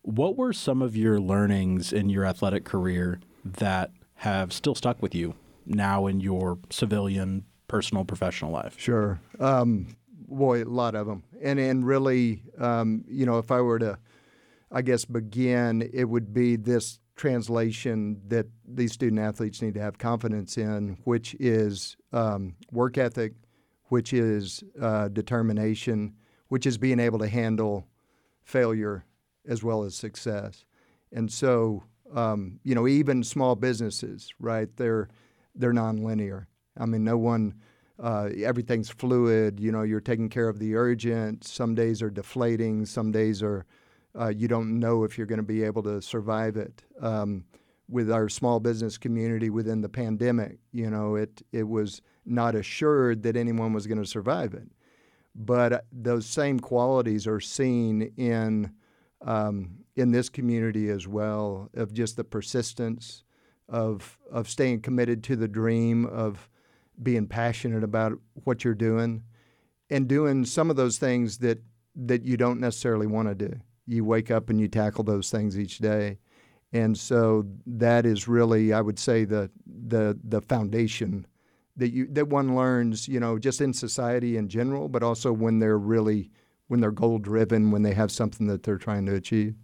What 0.03 0.37
were 0.37 0.53
some 0.53 0.81
of 0.83 0.95
your 0.95 1.19
learnings 1.19 1.91
in 1.91 2.07
your 2.09 2.23
athletic 2.23 2.65
career 2.65 3.19
that 3.43 3.89
have 4.17 4.53
still 4.53 4.75
stuck 4.75 5.01
with 5.01 5.15
you 5.15 5.33
now 5.65 6.05
in 6.05 6.19
your 6.19 6.59
civilian, 6.69 7.45
personal, 7.67 8.05
professional 8.05 8.51
life? 8.51 8.75
Sure. 8.77 9.19
Um, 9.39 9.95
boy, 10.35 10.63
a 10.63 10.65
lot 10.65 10.95
of 10.95 11.07
them. 11.07 11.23
And, 11.41 11.59
and 11.59 11.85
really, 11.85 12.43
um, 12.57 13.03
you 13.07 13.25
know, 13.25 13.37
if 13.37 13.51
I 13.51 13.61
were 13.61 13.79
to, 13.79 13.97
I 14.71 14.81
guess, 14.81 15.05
begin, 15.05 15.89
it 15.93 16.05
would 16.05 16.33
be 16.33 16.55
this 16.55 16.99
translation 17.15 18.21
that 18.27 18.47
these 18.67 18.93
student 18.93 19.21
athletes 19.21 19.61
need 19.61 19.75
to 19.75 19.81
have 19.81 19.97
confidence 19.97 20.57
in, 20.57 20.97
which 21.03 21.35
is 21.39 21.95
um, 22.11 22.55
work 22.71 22.97
ethic, 22.97 23.33
which 23.85 24.13
is 24.13 24.63
uh, 24.81 25.07
determination, 25.09 26.15
which 26.47 26.65
is 26.65 26.77
being 26.77 26.99
able 26.99 27.19
to 27.19 27.27
handle 27.27 27.87
failure 28.43 29.05
as 29.47 29.63
well 29.63 29.83
as 29.83 29.95
success. 29.95 30.65
And 31.11 31.31
so 31.31 31.83
um, 32.13 32.59
you 32.63 32.75
know, 32.75 32.87
even 32.87 33.23
small 33.23 33.55
businesses, 33.55 34.33
right? 34.39 34.69
They're 34.77 35.09
they're 35.55 35.73
nonlinear. 35.73 36.45
I 36.77 36.85
mean, 36.85 37.03
no 37.03 37.17
one. 37.17 37.55
Uh, 38.01 38.29
everything's 38.43 38.89
fluid. 38.89 39.59
You 39.59 39.71
know, 39.71 39.83
you're 39.83 40.01
taking 40.01 40.29
care 40.29 40.49
of 40.49 40.59
the 40.59 40.75
urgent. 40.75 41.43
Some 41.43 41.75
days 41.75 42.01
are 42.01 42.09
deflating. 42.09 42.85
Some 42.85 43.11
days 43.11 43.43
are 43.43 43.65
uh, 44.19 44.29
you 44.29 44.47
don't 44.47 44.79
know 44.79 45.03
if 45.03 45.17
you're 45.17 45.27
going 45.27 45.37
to 45.37 45.43
be 45.43 45.63
able 45.63 45.83
to 45.83 46.01
survive 46.01 46.57
it. 46.57 46.83
Um, 47.01 47.45
with 47.89 48.11
our 48.11 48.29
small 48.29 48.59
business 48.59 48.97
community 48.97 49.49
within 49.49 49.81
the 49.81 49.89
pandemic, 49.89 50.57
you 50.71 50.89
know, 50.89 51.15
it 51.15 51.41
it 51.51 51.67
was 51.67 52.01
not 52.25 52.55
assured 52.55 53.23
that 53.23 53.35
anyone 53.35 53.73
was 53.73 53.87
going 53.87 54.01
to 54.01 54.05
survive 54.05 54.53
it. 54.53 54.67
But 55.35 55.73
uh, 55.73 55.81
those 55.91 56.25
same 56.25 56.59
qualities 56.59 57.27
are 57.27 57.39
seen 57.39 58.13
in 58.17 58.71
um, 59.21 59.79
in 59.95 60.11
this 60.11 60.29
community 60.29 60.89
as 60.89 61.07
well 61.07 61.69
of 61.75 61.93
just 61.93 62.15
the 62.15 62.23
persistence 62.23 63.23
of 63.69 64.17
of 64.31 64.49
staying 64.49 64.81
committed 64.81 65.23
to 65.25 65.35
the 65.35 65.47
dream 65.47 66.05
of 66.05 66.49
being 67.01 67.27
passionate 67.27 67.83
about 67.83 68.13
what 68.43 68.63
you're 68.63 68.73
doing 68.73 69.23
and 69.89 70.07
doing 70.07 70.45
some 70.45 70.69
of 70.69 70.75
those 70.75 70.97
things 70.97 71.37
that 71.39 71.61
that 71.95 72.23
you 72.23 72.37
don't 72.37 72.59
necessarily 72.59 73.05
want 73.07 73.27
to 73.27 73.35
do. 73.35 73.59
You 73.85 74.03
wake 74.03 74.31
up 74.31 74.49
and 74.49 74.59
you 74.59 74.67
tackle 74.67 75.03
those 75.03 75.29
things 75.29 75.59
each 75.59 75.77
day. 75.77 76.17
And 76.71 76.97
so 76.97 77.45
that 77.67 78.05
is 78.05 78.27
really 78.27 78.73
I 78.73 78.81
would 78.81 78.99
say 78.99 79.25
the 79.25 79.49
the 79.65 80.17
the 80.23 80.41
foundation 80.41 81.27
that 81.77 81.91
you 81.91 82.07
that 82.11 82.29
one 82.29 82.55
learns, 82.55 83.07
you 83.07 83.19
know, 83.19 83.37
just 83.37 83.61
in 83.61 83.73
society 83.73 84.37
in 84.37 84.47
general, 84.47 84.89
but 84.89 85.03
also 85.03 85.31
when 85.31 85.59
they're 85.59 85.77
really 85.77 86.31
when 86.67 86.79
they're 86.79 86.91
goal 86.91 87.19
driven, 87.19 87.71
when 87.71 87.83
they 87.83 87.93
have 87.93 88.11
something 88.11 88.47
that 88.47 88.63
they're 88.63 88.77
trying 88.77 89.05
to 89.05 89.15
achieve. 89.15 89.55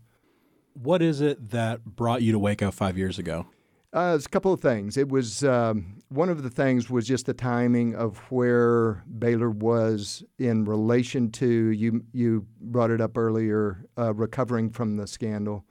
What 0.74 1.02
is 1.02 1.22
it 1.22 1.50
that 1.50 1.84
brought 1.84 2.22
you 2.22 2.32
to 2.32 2.40
Waco 2.40 2.72
five 2.72 2.98
years 2.98 3.18
ago? 3.18 3.48
Uh, 3.92 4.14
it's 4.16 4.28
a 4.28 4.30
couple 4.30 4.54
of 4.54 4.62
things. 4.62 4.98
It 4.98 5.10
was 5.10 5.44
um, 5.44 5.98
one 6.10 6.30
of 6.30 6.44
the 6.44 6.50
things 6.50 6.92
was 6.92 7.08
just 7.08 7.26
the 7.26 7.34
timing 7.34 7.96
of 7.96 8.20
where 8.32 9.04
Baylor 9.18 9.50
was 9.50 10.24
in 10.38 10.66
relation 10.66 11.32
to 11.32 11.48
you. 11.48 12.04
You 12.14 12.46
brought 12.62 12.92
it 12.92 13.02
up 13.02 13.18
earlier, 13.18 13.86
uh, 13.98 14.14
recovering 14.14 14.70
from 14.70 14.98
the 14.98 15.08
scandal, 15.08 15.66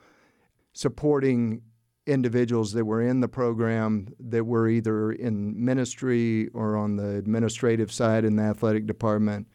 supporting 0.72 1.62
individuals 2.08 2.72
that 2.72 2.84
were 2.84 3.02
in 3.02 3.20
the 3.20 3.28
program 3.28 4.08
that 4.18 4.42
were 4.42 4.68
either 4.68 5.12
in 5.12 5.64
ministry 5.64 6.48
or 6.54 6.76
on 6.76 6.96
the 6.96 7.16
administrative 7.16 7.92
side 7.92 8.24
in 8.24 8.34
the 8.34 8.42
athletic 8.42 8.86
department. 8.86 9.46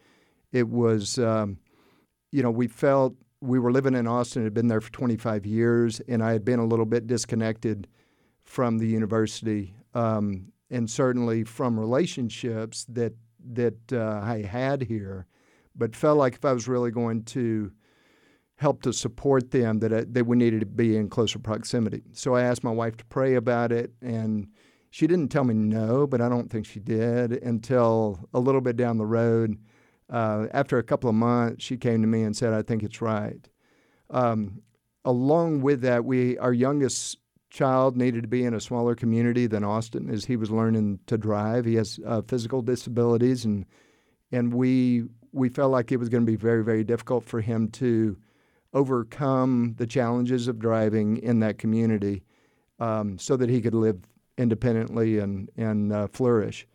It 0.52 0.70
was, 0.70 1.18
um, 1.18 1.58
you 2.32 2.42
know, 2.42 2.50
we 2.50 2.68
felt 2.68 3.14
we 3.42 3.58
were 3.58 3.72
living 3.72 3.94
in 3.94 4.06
Austin, 4.06 4.42
had 4.42 4.54
been 4.54 4.68
there 4.68 4.80
for 4.80 4.92
25 4.92 5.44
years, 5.44 6.00
and 6.08 6.22
I 6.22 6.32
had 6.32 6.46
been 6.46 6.60
a 6.60 6.64
little 6.64 6.86
bit 6.86 7.06
disconnected 7.06 7.88
from 8.44 8.78
the 8.78 8.86
university, 8.86 9.74
um, 9.94 10.52
and 10.70 10.88
certainly 10.88 11.44
from 11.44 11.78
relationships 11.78 12.84
that 12.88 13.14
that 13.52 13.92
uh, 13.92 14.20
I 14.22 14.42
had 14.42 14.82
here, 14.82 15.26
but 15.76 15.94
felt 15.94 16.16
like 16.16 16.34
if 16.34 16.44
I 16.44 16.52
was 16.52 16.66
really 16.66 16.90
going 16.90 17.24
to 17.24 17.72
help 18.56 18.80
to 18.82 18.92
support 18.92 19.50
them, 19.50 19.80
that 19.80 19.92
I, 19.92 20.04
that 20.08 20.26
we 20.26 20.36
needed 20.36 20.60
to 20.60 20.66
be 20.66 20.96
in 20.96 21.08
closer 21.08 21.38
proximity. 21.38 22.02
So 22.12 22.34
I 22.34 22.42
asked 22.42 22.64
my 22.64 22.70
wife 22.70 22.96
to 22.98 23.04
pray 23.06 23.34
about 23.34 23.72
it, 23.72 23.92
and 24.00 24.48
she 24.90 25.06
didn't 25.06 25.28
tell 25.28 25.44
me 25.44 25.54
no, 25.54 26.06
but 26.06 26.20
I 26.20 26.28
don't 26.28 26.50
think 26.50 26.64
she 26.64 26.80
did 26.80 27.32
until 27.32 28.28
a 28.32 28.40
little 28.40 28.60
bit 28.60 28.76
down 28.76 28.96
the 28.96 29.06
road 29.06 29.58
uh, 30.10 30.46
after 30.52 30.78
a 30.78 30.82
couple 30.82 31.08
of 31.08 31.16
months, 31.16 31.64
she 31.64 31.76
came 31.76 32.02
to 32.02 32.06
me 32.06 32.22
and 32.22 32.36
said, 32.36 32.52
"I 32.52 32.62
think 32.62 32.82
it's 32.82 33.00
right." 33.00 33.48
Um, 34.10 34.62
along 35.04 35.62
with 35.62 35.80
that, 35.82 36.04
we 36.04 36.38
our 36.38 36.52
youngest 36.52 37.18
child 37.54 37.96
needed 37.96 38.22
to 38.22 38.28
be 38.28 38.44
in 38.44 38.52
a 38.52 38.60
smaller 38.60 38.96
community 38.96 39.46
than 39.46 39.62
Austin 39.62 40.10
as 40.10 40.24
he 40.24 40.36
was 40.36 40.50
learning 40.50 40.98
to 41.06 41.16
drive. 41.16 41.64
He 41.64 41.76
has 41.76 42.00
uh, 42.04 42.20
physical 42.22 42.60
disabilities, 42.62 43.44
and 43.44 43.64
and 44.32 44.52
we 44.52 45.04
we 45.32 45.48
felt 45.48 45.70
like 45.70 45.92
it 45.92 45.98
was 45.98 46.08
going 46.08 46.26
to 46.26 46.30
be 46.30 46.36
very 46.36 46.64
very 46.64 46.82
difficult 46.82 47.24
for 47.24 47.40
him 47.40 47.68
to 47.68 48.18
overcome 48.72 49.74
the 49.78 49.86
challenges 49.86 50.48
of 50.48 50.58
driving 50.58 51.18
in 51.18 51.38
that 51.38 51.58
community, 51.58 52.24
um, 52.80 53.18
so 53.18 53.36
that 53.36 53.48
he 53.48 53.60
could 53.60 53.74
live 53.74 54.00
independently 54.36 55.20
and 55.20 55.48
and 55.56 55.92
uh, 55.92 56.08
flourish. 56.08 56.66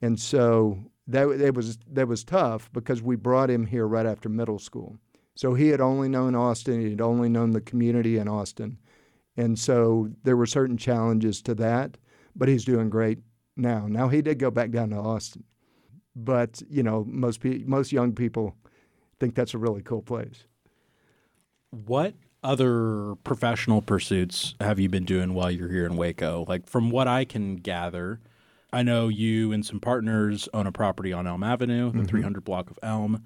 And 0.00 0.20
so 0.20 0.78
that 1.08 1.28
it 1.28 1.56
was 1.56 1.78
that 1.90 2.06
was 2.06 2.22
tough 2.22 2.70
because 2.72 3.02
we 3.02 3.16
brought 3.16 3.50
him 3.50 3.66
here 3.66 3.88
right 3.88 4.06
after 4.06 4.28
middle 4.28 4.60
school. 4.60 4.98
So 5.34 5.54
he 5.54 5.68
had 5.68 5.80
only 5.80 6.08
known 6.08 6.36
Austin, 6.36 6.80
he 6.80 6.90
had 6.90 7.00
only 7.00 7.28
known 7.28 7.50
the 7.50 7.60
community 7.60 8.18
in 8.18 8.28
Austin. 8.28 8.78
And 9.38 9.56
so 9.56 10.10
there 10.24 10.36
were 10.36 10.46
certain 10.46 10.76
challenges 10.76 11.40
to 11.42 11.54
that, 11.54 11.96
but 12.34 12.48
he's 12.48 12.64
doing 12.64 12.90
great 12.90 13.20
now. 13.56 13.86
Now 13.86 14.08
he 14.08 14.20
did 14.20 14.40
go 14.40 14.50
back 14.50 14.72
down 14.72 14.90
to 14.90 14.96
Austin. 14.96 15.44
But, 16.16 16.60
you 16.68 16.82
know, 16.82 17.04
most 17.08 17.38
pe- 17.38 17.62
most 17.64 17.92
young 17.92 18.12
people 18.12 18.56
think 19.20 19.36
that's 19.36 19.54
a 19.54 19.58
really 19.58 19.80
cool 19.80 20.02
place. 20.02 20.44
What 21.70 22.14
other 22.42 23.14
professional 23.22 23.80
pursuits 23.80 24.56
have 24.60 24.80
you 24.80 24.88
been 24.88 25.04
doing 25.04 25.34
while 25.34 25.52
you're 25.52 25.70
here 25.70 25.86
in 25.86 25.96
Waco? 25.96 26.44
Like 26.48 26.68
from 26.68 26.90
what 26.90 27.06
I 27.06 27.24
can 27.24 27.56
gather, 27.56 28.18
I 28.72 28.82
know 28.82 29.06
you 29.06 29.52
and 29.52 29.64
some 29.64 29.78
partners 29.78 30.48
own 30.52 30.66
a 30.66 30.72
property 30.72 31.12
on 31.12 31.28
Elm 31.28 31.44
Avenue, 31.44 31.92
the 31.92 31.98
mm-hmm. 31.98 32.06
300 32.06 32.44
block 32.44 32.72
of 32.72 32.78
Elm. 32.82 33.24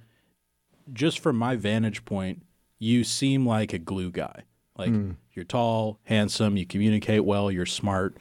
Just 0.92 1.20
from 1.20 1.37
my 1.37 1.57
vantage 1.57 2.05
point, 2.05 2.42
you 2.79 3.03
seem 3.03 3.46
like 3.46 3.72
a 3.72 3.79
glue 3.79 4.11
guy. 4.11 4.42
Like 4.76 4.90
mm. 4.90 5.16
you're 5.32 5.44
tall, 5.44 5.98
handsome, 6.04 6.56
you 6.56 6.66
communicate 6.66 7.24
well, 7.24 7.50
you're 7.50 7.66
smart. 7.66 8.16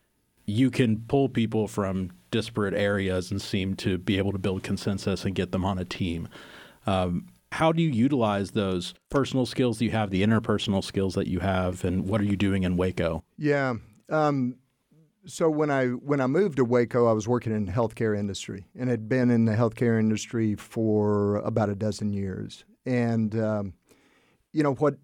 You 0.45 0.69
can 0.69 1.03
pull 1.07 1.29
people 1.29 1.67
from 1.67 2.11
disparate 2.29 2.73
areas 2.73 3.31
and 3.31 3.41
seem 3.41 3.75
to 3.75 3.97
be 3.97 4.17
able 4.17 4.31
to 4.31 4.39
build 4.39 4.63
consensus 4.63 5.23
and 5.25 5.35
get 5.35 5.51
them 5.51 5.63
on 5.63 5.77
a 5.77 5.85
team. 5.85 6.27
Um, 6.85 7.27
how 7.51 7.71
do 7.71 7.81
you 7.81 7.89
utilize 7.89 8.51
those 8.51 8.93
personal 9.09 9.45
skills 9.45 9.81
you 9.81 9.91
have, 9.91 10.09
the 10.09 10.23
interpersonal 10.23 10.83
skills 10.83 11.15
that 11.15 11.27
you 11.27 11.39
have, 11.39 11.83
and 11.83 12.07
what 12.07 12.21
are 12.21 12.25
you 12.25 12.37
doing 12.37 12.63
in 12.63 12.77
Waco? 12.77 13.23
Yeah. 13.37 13.75
Um, 14.09 14.55
so 15.25 15.49
when 15.49 15.69
I 15.69 15.87
when 15.87 16.21
I 16.21 16.27
moved 16.27 16.57
to 16.57 16.65
Waco, 16.65 17.07
I 17.07 17.11
was 17.11 17.27
working 17.27 17.53
in 17.53 17.65
the 17.65 17.71
healthcare 17.71 18.17
industry 18.17 18.65
and 18.77 18.89
had 18.89 19.07
been 19.07 19.29
in 19.29 19.45
the 19.45 19.53
healthcare 19.53 19.99
industry 19.99 20.55
for 20.55 21.37
about 21.37 21.69
a 21.69 21.75
dozen 21.75 22.13
years. 22.13 22.63
And 22.85 23.35
um, 23.35 23.73
you 24.51 24.63
know 24.63 24.73
what, 24.73 24.95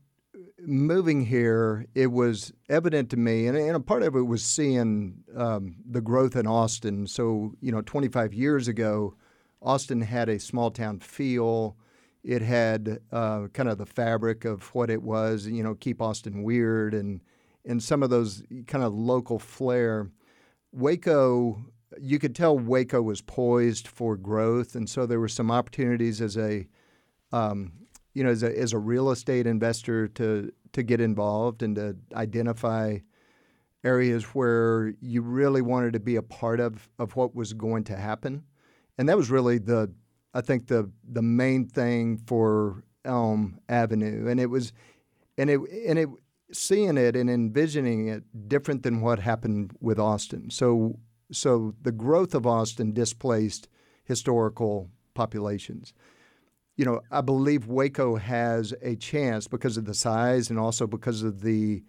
moving 0.68 1.26
here, 1.26 1.86
it 1.96 2.12
was 2.12 2.54
evident 2.68 3.10
to 3.12 3.18
me, 3.18 3.48
and, 3.48 3.58
and 3.58 3.76
a 3.76 3.80
part 3.80 4.04
of 4.04 4.16
it 4.16 4.22
was 4.22 4.44
seeing 4.44 5.24
um, 5.36 5.78
the 5.90 6.02
growth 6.02 6.36
in 6.36 6.46
Austin. 6.46 7.08
So 7.08 7.54
you 7.62 7.72
know, 7.72 7.82
25 7.82 8.34
years 8.34 8.68
ago, 8.68 9.16
Austin 9.62 10.02
had 10.02 10.30
a 10.30 10.40
small 10.40 10.70
town 10.70 11.00
feel. 11.00 11.78
It 12.24 12.42
had 12.42 13.00
uh, 13.12 13.48
kind 13.54 13.70
of 13.70 13.78
the 13.78 13.86
fabric 13.86 14.44
of 14.44 14.64
what 14.76 14.90
it 14.90 15.02
was, 15.02 15.48
you 15.48 15.64
know, 15.64 15.76
keep 15.76 16.02
Austin 16.02 16.44
weird 16.44 16.94
and 16.94 17.22
and 17.66 17.82
some 17.82 18.04
of 18.04 18.10
those 18.10 18.44
kind 18.68 18.84
of 18.84 18.94
local 18.94 19.40
flair. 19.40 20.10
Waco, 20.72 21.66
you 22.00 22.20
could 22.20 22.36
tell 22.36 22.58
Waco 22.58 23.02
was 23.02 23.22
poised 23.22 23.88
for 23.88 24.18
growth, 24.18 24.76
and 24.76 24.90
so 24.90 25.06
there 25.06 25.20
were 25.20 25.28
some 25.28 25.52
opportunities 25.52 26.22
as 26.22 26.38
a, 26.38 26.68
um, 27.32 27.74
you 28.18 28.24
know, 28.24 28.32
as 28.32 28.42
a, 28.42 28.60
as 28.60 28.74
a 28.74 28.80
real 28.80 29.12
estate 29.12 29.46
investor 29.46 30.08
to 30.08 30.52
to 30.74 30.82
get 30.82 31.00
involved 31.00 31.62
and 31.62 31.76
to 31.76 31.96
identify 32.16 32.98
areas 33.84 34.24
where 34.34 34.96
you 35.00 35.22
really 35.22 35.62
wanted 35.62 35.94
to 35.94 36.00
be 36.00 36.16
a 36.16 36.24
part 36.24 36.60
of 36.60 36.90
of 36.98 37.16
what 37.16 37.36
was 37.36 37.54
going 37.54 37.84
to 37.84 37.96
happen, 37.96 38.44
and 38.98 39.08
that 39.08 39.18
was 39.18 39.30
really 39.30 39.60
the 39.60 39.94
I 40.34 40.42
think 40.42 40.66
the 40.66 40.90
the 41.08 41.22
main 41.22 41.68
thing 41.68 42.18
for 42.26 42.84
Elm 43.06 43.60
Avenue, 43.70 44.28
and 44.28 44.40
it 44.40 44.48
was, 44.48 44.74
and 45.38 45.52
it 45.52 45.60
and 45.88 46.00
it 46.00 46.10
seeing 46.52 46.98
it 46.98 47.16
and 47.16 47.30
envisioning 47.30 48.08
it 48.08 48.24
different 48.50 48.82
than 48.82 49.02
what 49.02 49.20
happened 49.20 49.74
with 49.80 50.00
Austin. 50.00 50.50
So 50.50 50.98
so 51.32 51.76
the 51.84 51.92
growth 51.92 52.34
of 52.34 52.48
Austin 52.48 52.94
displaced 52.94 53.68
historical 54.06 54.90
populations. 55.14 55.94
You 56.78 56.86
know, 56.86 57.02
I 57.12 57.22
believe 57.22 57.68
Waco 57.68 58.16
has 58.16 58.74
a 58.82 58.96
chance 58.96 59.48
because 59.48 59.78
of 59.78 59.86
the 59.86 59.94
size 59.96 60.50
and 60.50 60.60
also 60.60 60.88
because 60.88 61.24
of 61.24 61.42
the 61.42 61.84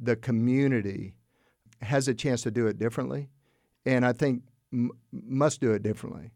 the 0.00 0.16
community 0.16 1.14
has 1.82 2.08
a 2.08 2.14
chance 2.14 2.42
to 2.42 2.50
do 2.50 2.66
it 2.68 2.78
differently, 2.78 3.28
and 3.84 4.06
I 4.06 4.12
think 4.12 4.42
m- 4.72 4.92
must 5.12 5.60
do 5.60 5.72
it 5.72 5.82
differently. 5.82 6.30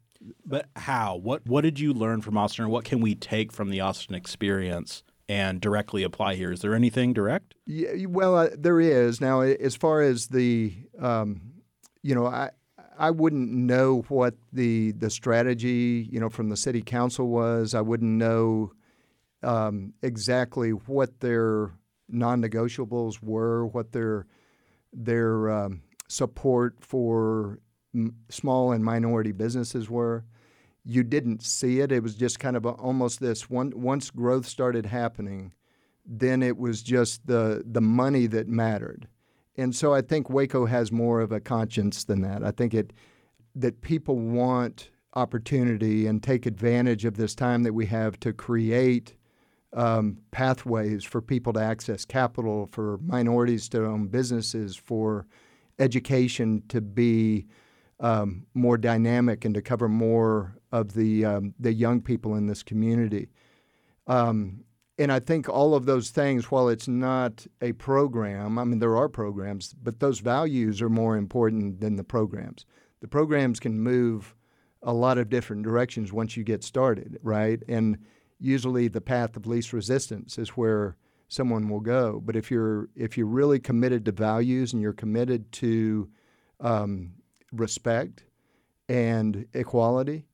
But 0.44 0.66
how? 0.76 1.16
What 1.16 1.46
What 1.46 1.60
did 1.62 1.78
you 1.78 1.92
learn 1.92 2.20
from 2.20 2.36
Austin, 2.36 2.64
or 2.64 2.68
what 2.68 2.84
can 2.84 3.00
we 3.00 3.14
take 3.14 3.52
from 3.52 3.70
the 3.70 3.80
Austin 3.80 4.14
experience 4.14 5.02
and 5.28 5.60
directly 5.60 6.02
apply 6.02 6.34
here? 6.34 6.50
Is 6.52 6.60
there 6.60 6.74
anything 6.74 7.12
direct? 7.12 7.54
Yeah, 7.66 8.06
well, 8.08 8.36
uh, 8.36 8.48
there 8.56 8.80
is. 8.80 9.20
Now, 9.20 9.40
as 9.40 9.74
far 9.76 10.02
as 10.02 10.28
the, 10.28 10.74
um, 10.98 11.40
you 12.02 12.14
know, 12.14 12.26
I 12.26 12.50
I 12.98 13.10
wouldn't 13.10 13.50
know 13.50 14.04
what 14.08 14.34
the 14.52 14.92
the 14.92 15.10
strategy, 15.10 16.08
you 16.10 16.20
know, 16.20 16.28
from 16.28 16.48
the 16.48 16.56
city 16.56 16.82
council 16.82 17.28
was. 17.28 17.74
I 17.74 17.80
wouldn't 17.80 18.10
know 18.10 18.72
um, 19.42 19.94
exactly 20.02 20.70
what 20.70 21.20
their 21.20 21.72
non-negotiables 22.08 23.22
were, 23.22 23.66
what 23.66 23.92
their 23.92 24.26
their 24.92 25.50
um, 25.50 25.82
support 26.08 26.76
for 26.80 27.58
m- 27.94 28.14
small 28.28 28.72
and 28.72 28.84
minority 28.84 29.32
businesses 29.32 29.90
were. 29.90 30.24
You 30.84 31.02
didn't 31.02 31.42
see 31.42 31.80
it. 31.80 31.90
It 31.90 32.02
was 32.02 32.14
just 32.14 32.38
kind 32.38 32.56
of 32.56 32.64
a, 32.64 32.70
almost 32.70 33.20
this 33.20 33.48
one. 33.48 33.72
Once 33.74 34.10
growth 34.10 34.46
started 34.46 34.86
happening, 34.86 35.54
then 36.06 36.42
it 36.42 36.58
was 36.58 36.82
just 36.82 37.26
the 37.26 37.62
the 37.66 37.80
money 37.80 38.26
that 38.28 38.48
mattered. 38.48 39.08
And 39.56 39.74
so 39.74 39.94
I 39.94 40.00
think 40.00 40.28
Waco 40.28 40.66
has 40.66 40.90
more 40.90 41.20
of 41.20 41.32
a 41.32 41.40
conscience 41.40 42.04
than 42.04 42.22
that. 42.22 42.42
I 42.42 42.50
think 42.50 42.74
it 42.74 42.92
that 43.54 43.80
people 43.82 44.18
want 44.18 44.90
opportunity 45.14 46.08
and 46.08 46.22
take 46.22 46.44
advantage 46.44 47.04
of 47.04 47.16
this 47.16 47.34
time 47.36 47.62
that 47.62 47.72
we 47.72 47.86
have 47.86 48.18
to 48.18 48.32
create 48.32 49.14
um, 49.72 50.18
pathways 50.32 51.04
for 51.04 51.20
people 51.20 51.52
to 51.52 51.60
access 51.60 52.04
capital, 52.04 52.68
for 52.72 52.98
minorities 52.98 53.68
to 53.68 53.84
own 53.84 54.08
businesses, 54.08 54.76
for 54.76 55.26
education 55.78 56.62
to 56.68 56.80
be 56.80 57.46
um, 58.00 58.46
more 58.54 58.76
dynamic 58.76 59.44
and 59.44 59.54
to 59.54 59.62
cover 59.62 59.88
more 59.88 60.56
of 60.72 60.94
the 60.94 61.24
um, 61.24 61.54
the 61.58 61.72
young 61.72 62.00
people 62.00 62.34
in 62.34 62.46
this 62.46 62.62
community. 62.62 63.28
Um, 64.06 64.64
and 64.98 65.10
I 65.10 65.18
think 65.18 65.48
all 65.48 65.74
of 65.74 65.86
those 65.86 66.10
things, 66.10 66.50
while 66.50 66.68
it's 66.68 66.86
not 66.86 67.46
a 67.60 67.72
program, 67.72 68.58
I 68.58 68.64
mean 68.64 68.78
there 68.78 68.96
are 68.96 69.08
programs, 69.08 69.74
but 69.82 70.00
those 70.00 70.20
values 70.20 70.80
are 70.80 70.88
more 70.88 71.16
important 71.16 71.80
than 71.80 71.96
the 71.96 72.04
programs. 72.04 72.64
The 73.00 73.08
programs 73.08 73.58
can 73.58 73.80
move 73.80 74.34
a 74.82 74.92
lot 74.92 75.18
of 75.18 75.30
different 75.30 75.62
directions 75.62 76.12
once 76.12 76.36
you 76.36 76.44
get 76.44 76.62
started, 76.62 77.18
right? 77.22 77.62
And 77.68 77.98
usually 78.38 78.88
the 78.88 79.00
path 79.00 79.36
of 79.36 79.46
least 79.46 79.72
resistance 79.72 80.38
is 80.38 80.50
where 80.50 80.96
someone 81.28 81.68
will 81.68 81.80
go. 81.80 82.22
But 82.24 82.36
if 82.36 82.50
you're 82.50 82.88
if 82.94 83.18
you're 83.18 83.26
really 83.26 83.58
committed 83.58 84.04
to 84.04 84.12
values 84.12 84.72
and 84.72 84.80
you're 84.80 84.92
committed 84.92 85.50
to 85.52 86.08
um, 86.60 87.14
respect 87.52 88.24
and 88.88 89.46
equality, 89.54 90.26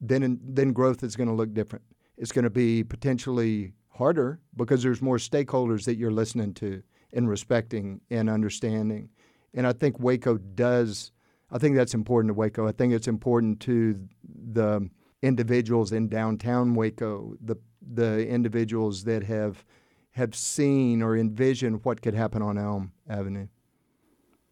then 0.00 0.40
then 0.42 0.72
growth 0.72 1.04
is 1.04 1.14
going 1.14 1.28
to 1.28 1.34
look 1.34 1.54
different. 1.54 1.84
It's 2.16 2.32
going 2.32 2.44
to 2.44 2.50
be 2.50 2.82
potentially 2.82 3.74
harder 3.98 4.40
because 4.56 4.82
there's 4.82 5.02
more 5.02 5.18
stakeholders 5.18 5.84
that 5.84 5.96
you're 5.96 6.10
listening 6.10 6.54
to 6.54 6.82
and 7.12 7.28
respecting 7.28 8.00
and 8.10 8.30
understanding. 8.30 9.10
And 9.54 9.66
I 9.66 9.72
think 9.72 9.98
Waco 9.98 10.38
does. 10.38 11.12
I 11.50 11.58
think 11.58 11.76
that's 11.76 11.94
important 11.94 12.30
to 12.30 12.34
Waco. 12.34 12.66
I 12.66 12.72
think 12.72 12.92
it's 12.92 13.08
important 13.08 13.60
to 13.60 13.98
the 14.22 14.88
individuals 15.22 15.92
in 15.92 16.08
downtown 16.08 16.74
Waco, 16.74 17.36
the 17.40 17.56
the 17.80 18.26
individuals 18.26 19.04
that 19.04 19.24
have 19.24 19.64
have 20.12 20.34
seen 20.34 21.02
or 21.02 21.16
envisioned 21.16 21.84
what 21.84 22.02
could 22.02 22.14
happen 22.14 22.42
on 22.42 22.56
Elm 22.58 22.92
Avenue. 23.08 23.48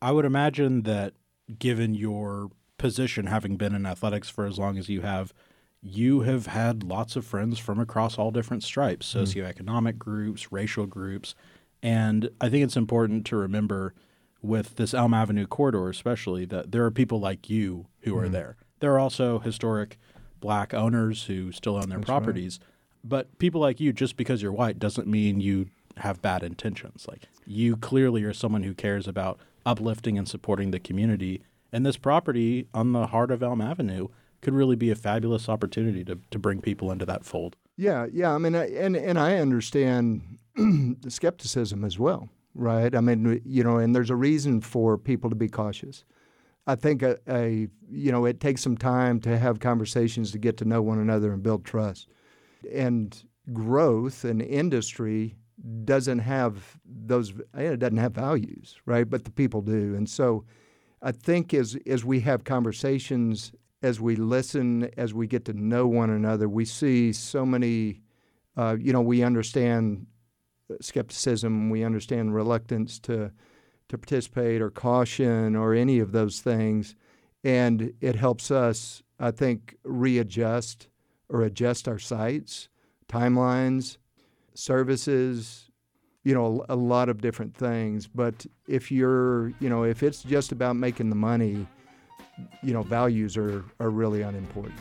I 0.02 0.12
would 0.12 0.24
imagine 0.24 0.82
that 0.82 1.14
given 1.58 1.94
your 1.94 2.50
position, 2.78 3.26
having 3.26 3.56
been 3.56 3.74
in 3.74 3.86
athletics 3.86 4.28
for 4.28 4.44
as 4.46 4.58
long 4.58 4.76
as 4.78 4.88
you 4.88 5.02
have, 5.02 5.32
you 5.86 6.22
have 6.22 6.46
had 6.46 6.82
lots 6.82 7.16
of 7.16 7.24
friends 7.24 7.58
from 7.58 7.78
across 7.78 8.18
all 8.18 8.30
different 8.30 8.62
stripes, 8.62 9.12
mm-hmm. 9.12 9.22
socioeconomic 9.22 9.98
groups, 9.98 10.50
racial 10.50 10.86
groups. 10.86 11.34
And 11.82 12.30
I 12.40 12.48
think 12.48 12.64
it's 12.64 12.76
important 12.76 13.24
to 13.26 13.36
remember 13.36 13.94
with 14.42 14.76
this 14.76 14.94
Elm 14.94 15.14
Avenue 15.14 15.46
corridor, 15.46 15.88
especially, 15.88 16.44
that 16.46 16.72
there 16.72 16.84
are 16.84 16.90
people 16.90 17.20
like 17.20 17.48
you 17.48 17.86
who 18.00 18.16
are 18.18 18.28
there. 18.28 18.56
There 18.80 18.92
are 18.94 18.98
also 18.98 19.38
historic 19.38 19.98
black 20.40 20.74
owners 20.74 21.24
who 21.24 21.52
still 21.52 21.76
own 21.76 21.88
their 21.88 21.98
That's 21.98 22.08
properties. 22.08 22.58
Right. 22.60 22.68
But 23.04 23.38
people 23.38 23.60
like 23.60 23.80
you, 23.80 23.92
just 23.92 24.16
because 24.16 24.42
you're 24.42 24.52
white, 24.52 24.78
doesn't 24.78 25.06
mean 25.06 25.40
you 25.40 25.68
have 25.98 26.20
bad 26.20 26.42
intentions. 26.42 27.06
Like 27.08 27.22
you 27.46 27.76
clearly 27.76 28.24
are 28.24 28.34
someone 28.34 28.64
who 28.64 28.74
cares 28.74 29.06
about 29.06 29.38
uplifting 29.64 30.18
and 30.18 30.28
supporting 30.28 30.70
the 30.70 30.80
community. 30.80 31.42
And 31.72 31.86
this 31.86 31.96
property 31.96 32.68
on 32.74 32.92
the 32.92 33.08
heart 33.08 33.30
of 33.30 33.42
Elm 33.42 33.60
Avenue 33.60 34.08
could 34.40 34.54
really 34.54 34.76
be 34.76 34.90
a 34.90 34.94
fabulous 34.94 35.48
opportunity 35.48 36.04
to, 36.04 36.18
to 36.30 36.38
bring 36.38 36.60
people 36.60 36.90
into 36.90 37.06
that 37.06 37.24
fold. 37.24 37.56
Yeah, 37.76 38.06
yeah. 38.12 38.34
I 38.34 38.38
mean, 38.38 38.54
and 38.54 38.96
and 38.96 39.18
I 39.18 39.36
understand 39.36 40.38
the 40.56 41.10
skepticism 41.10 41.84
as 41.84 41.98
well, 41.98 42.28
right? 42.54 42.94
I 42.94 43.00
mean, 43.00 43.40
you 43.44 43.62
know, 43.62 43.76
and 43.76 43.94
there's 43.94 44.10
a 44.10 44.16
reason 44.16 44.60
for 44.60 44.96
people 44.96 45.30
to 45.30 45.36
be 45.36 45.48
cautious. 45.48 46.04
I 46.66 46.74
think 46.74 47.02
a, 47.02 47.16
a, 47.28 47.68
you 47.88 48.10
know 48.10 48.24
it 48.24 48.40
takes 48.40 48.62
some 48.62 48.76
time 48.76 49.20
to 49.20 49.38
have 49.38 49.60
conversations 49.60 50.32
to 50.32 50.38
get 50.38 50.56
to 50.58 50.64
know 50.64 50.82
one 50.82 50.98
another 50.98 51.32
and 51.32 51.42
build 51.42 51.64
trust. 51.64 52.08
And 52.72 53.22
growth 53.52 54.24
and 54.24 54.42
industry 54.42 55.36
doesn't 55.84 56.18
have 56.18 56.78
those 56.84 57.32
eh, 57.56 57.72
it 57.72 57.78
doesn't 57.78 57.98
have 57.98 58.12
values, 58.12 58.76
right? 58.86 59.08
But 59.08 59.24
the 59.24 59.30
people 59.30 59.60
do. 59.60 59.94
And 59.94 60.08
so 60.08 60.44
I 61.02 61.12
think 61.12 61.54
as 61.54 61.76
as 61.86 62.04
we 62.04 62.20
have 62.20 62.44
conversations, 62.44 63.52
as 63.82 64.00
we 64.00 64.16
listen, 64.16 64.90
as 64.96 65.12
we 65.14 65.26
get 65.26 65.44
to 65.46 65.52
know 65.52 65.86
one 65.86 66.10
another, 66.10 66.48
we 66.48 66.64
see 66.64 67.12
so 67.12 67.44
many 67.46 68.00
uh, 68.56 68.76
you 68.80 68.92
know, 68.92 69.02
we 69.02 69.22
understand 69.22 70.06
skepticism, 70.80 71.70
we 71.70 71.84
understand 71.84 72.34
reluctance 72.34 72.98
to 73.00 73.30
to 73.88 73.96
participate 73.96 74.60
or 74.60 74.68
caution 74.68 75.54
or 75.54 75.72
any 75.72 76.00
of 76.00 76.10
those 76.10 76.40
things. 76.40 76.96
And 77.44 77.92
it 78.00 78.16
helps 78.16 78.50
us, 78.50 79.04
I 79.20 79.30
think, 79.30 79.76
readjust 79.84 80.88
or 81.28 81.42
adjust 81.42 81.86
our 81.86 81.98
sites, 82.00 82.68
timelines, 83.08 83.98
services, 84.54 85.70
you 86.24 86.34
know, 86.34 86.64
a 86.68 86.74
lot 86.74 87.08
of 87.08 87.20
different 87.20 87.56
things. 87.56 88.08
But 88.08 88.44
if 88.66 88.90
you're, 88.90 89.52
you 89.60 89.68
know, 89.68 89.84
if 89.84 90.02
it's 90.02 90.24
just 90.24 90.50
about 90.50 90.74
making 90.74 91.08
the 91.08 91.14
money, 91.14 91.68
you 92.62 92.72
know, 92.72 92.82
values 92.82 93.36
are, 93.36 93.64
are 93.80 93.90
really 93.90 94.22
unimportant. 94.22 94.78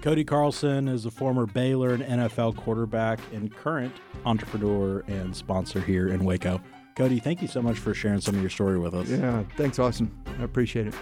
Cody 0.00 0.24
Carlson 0.24 0.88
is 0.88 1.06
a 1.06 1.10
former 1.10 1.46
Baylor 1.46 1.92
and 1.92 2.02
NFL 2.02 2.56
quarterback 2.56 3.20
and 3.32 3.54
current 3.54 3.94
entrepreneur 4.26 5.04
and 5.06 5.34
sponsor 5.34 5.80
here 5.80 6.08
in 6.08 6.24
Waco. 6.24 6.60
Cody, 6.96 7.20
thank 7.20 7.40
you 7.40 7.48
so 7.48 7.62
much 7.62 7.78
for 7.78 7.94
sharing 7.94 8.20
some 8.20 8.34
of 8.34 8.40
your 8.40 8.50
story 8.50 8.78
with 8.78 8.94
us. 8.94 9.08
Yeah, 9.08 9.44
thanks, 9.56 9.78
Austin. 9.78 10.10
I 10.40 10.42
appreciate 10.42 10.88
it. 10.88 10.94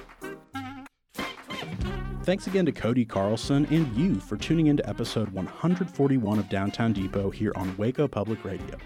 Thanks 2.24 2.46
again 2.46 2.66
to 2.66 2.72
Cody 2.72 3.06
Carlson 3.06 3.66
and 3.70 3.96
you 3.96 4.16
for 4.20 4.36
tuning 4.36 4.66
in 4.66 4.76
to 4.76 4.88
episode 4.88 5.30
141 5.30 6.38
of 6.38 6.48
Downtown 6.50 6.92
Depot 6.92 7.30
here 7.30 7.52
on 7.56 7.74
Waco 7.78 8.06
Public 8.06 8.44
Radio. 8.44 8.76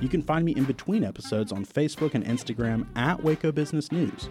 You 0.00 0.08
can 0.08 0.22
find 0.22 0.44
me 0.44 0.54
in 0.54 0.64
between 0.64 1.02
episodes 1.02 1.50
on 1.50 1.64
Facebook 1.64 2.14
and 2.14 2.24
Instagram 2.24 2.86
at 2.94 3.22
Waco 3.22 3.50
Business 3.50 3.90
News. 3.90 4.28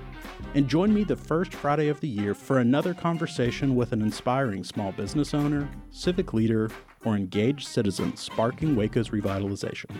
And 0.55 0.67
join 0.67 0.93
me 0.93 1.03
the 1.03 1.17
first 1.17 1.53
Friday 1.53 1.89
of 1.89 1.99
the 1.99 2.07
year 2.07 2.33
for 2.33 2.59
another 2.59 2.93
conversation 2.93 3.75
with 3.75 3.91
an 3.91 4.01
inspiring 4.01 4.63
small 4.63 4.93
business 4.93 5.33
owner, 5.33 5.69
civic 5.89 6.33
leader, 6.33 6.71
or 7.03 7.15
engaged 7.15 7.67
citizen 7.67 8.15
sparking 8.15 8.77
Waco's 8.77 9.09
revitalization. 9.09 9.93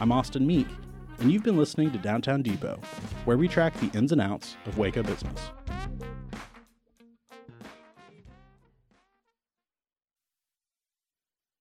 I'm 0.00 0.12
Austin 0.12 0.46
Meek, 0.46 0.68
and 1.18 1.32
you've 1.32 1.42
been 1.42 1.56
listening 1.56 1.90
to 1.90 1.98
Downtown 1.98 2.42
Depot, 2.42 2.80
where 3.24 3.36
we 3.36 3.48
track 3.48 3.74
the 3.80 3.90
ins 3.98 4.12
and 4.12 4.20
outs 4.20 4.56
of 4.66 4.78
Waco 4.78 5.02
business. 5.02 5.50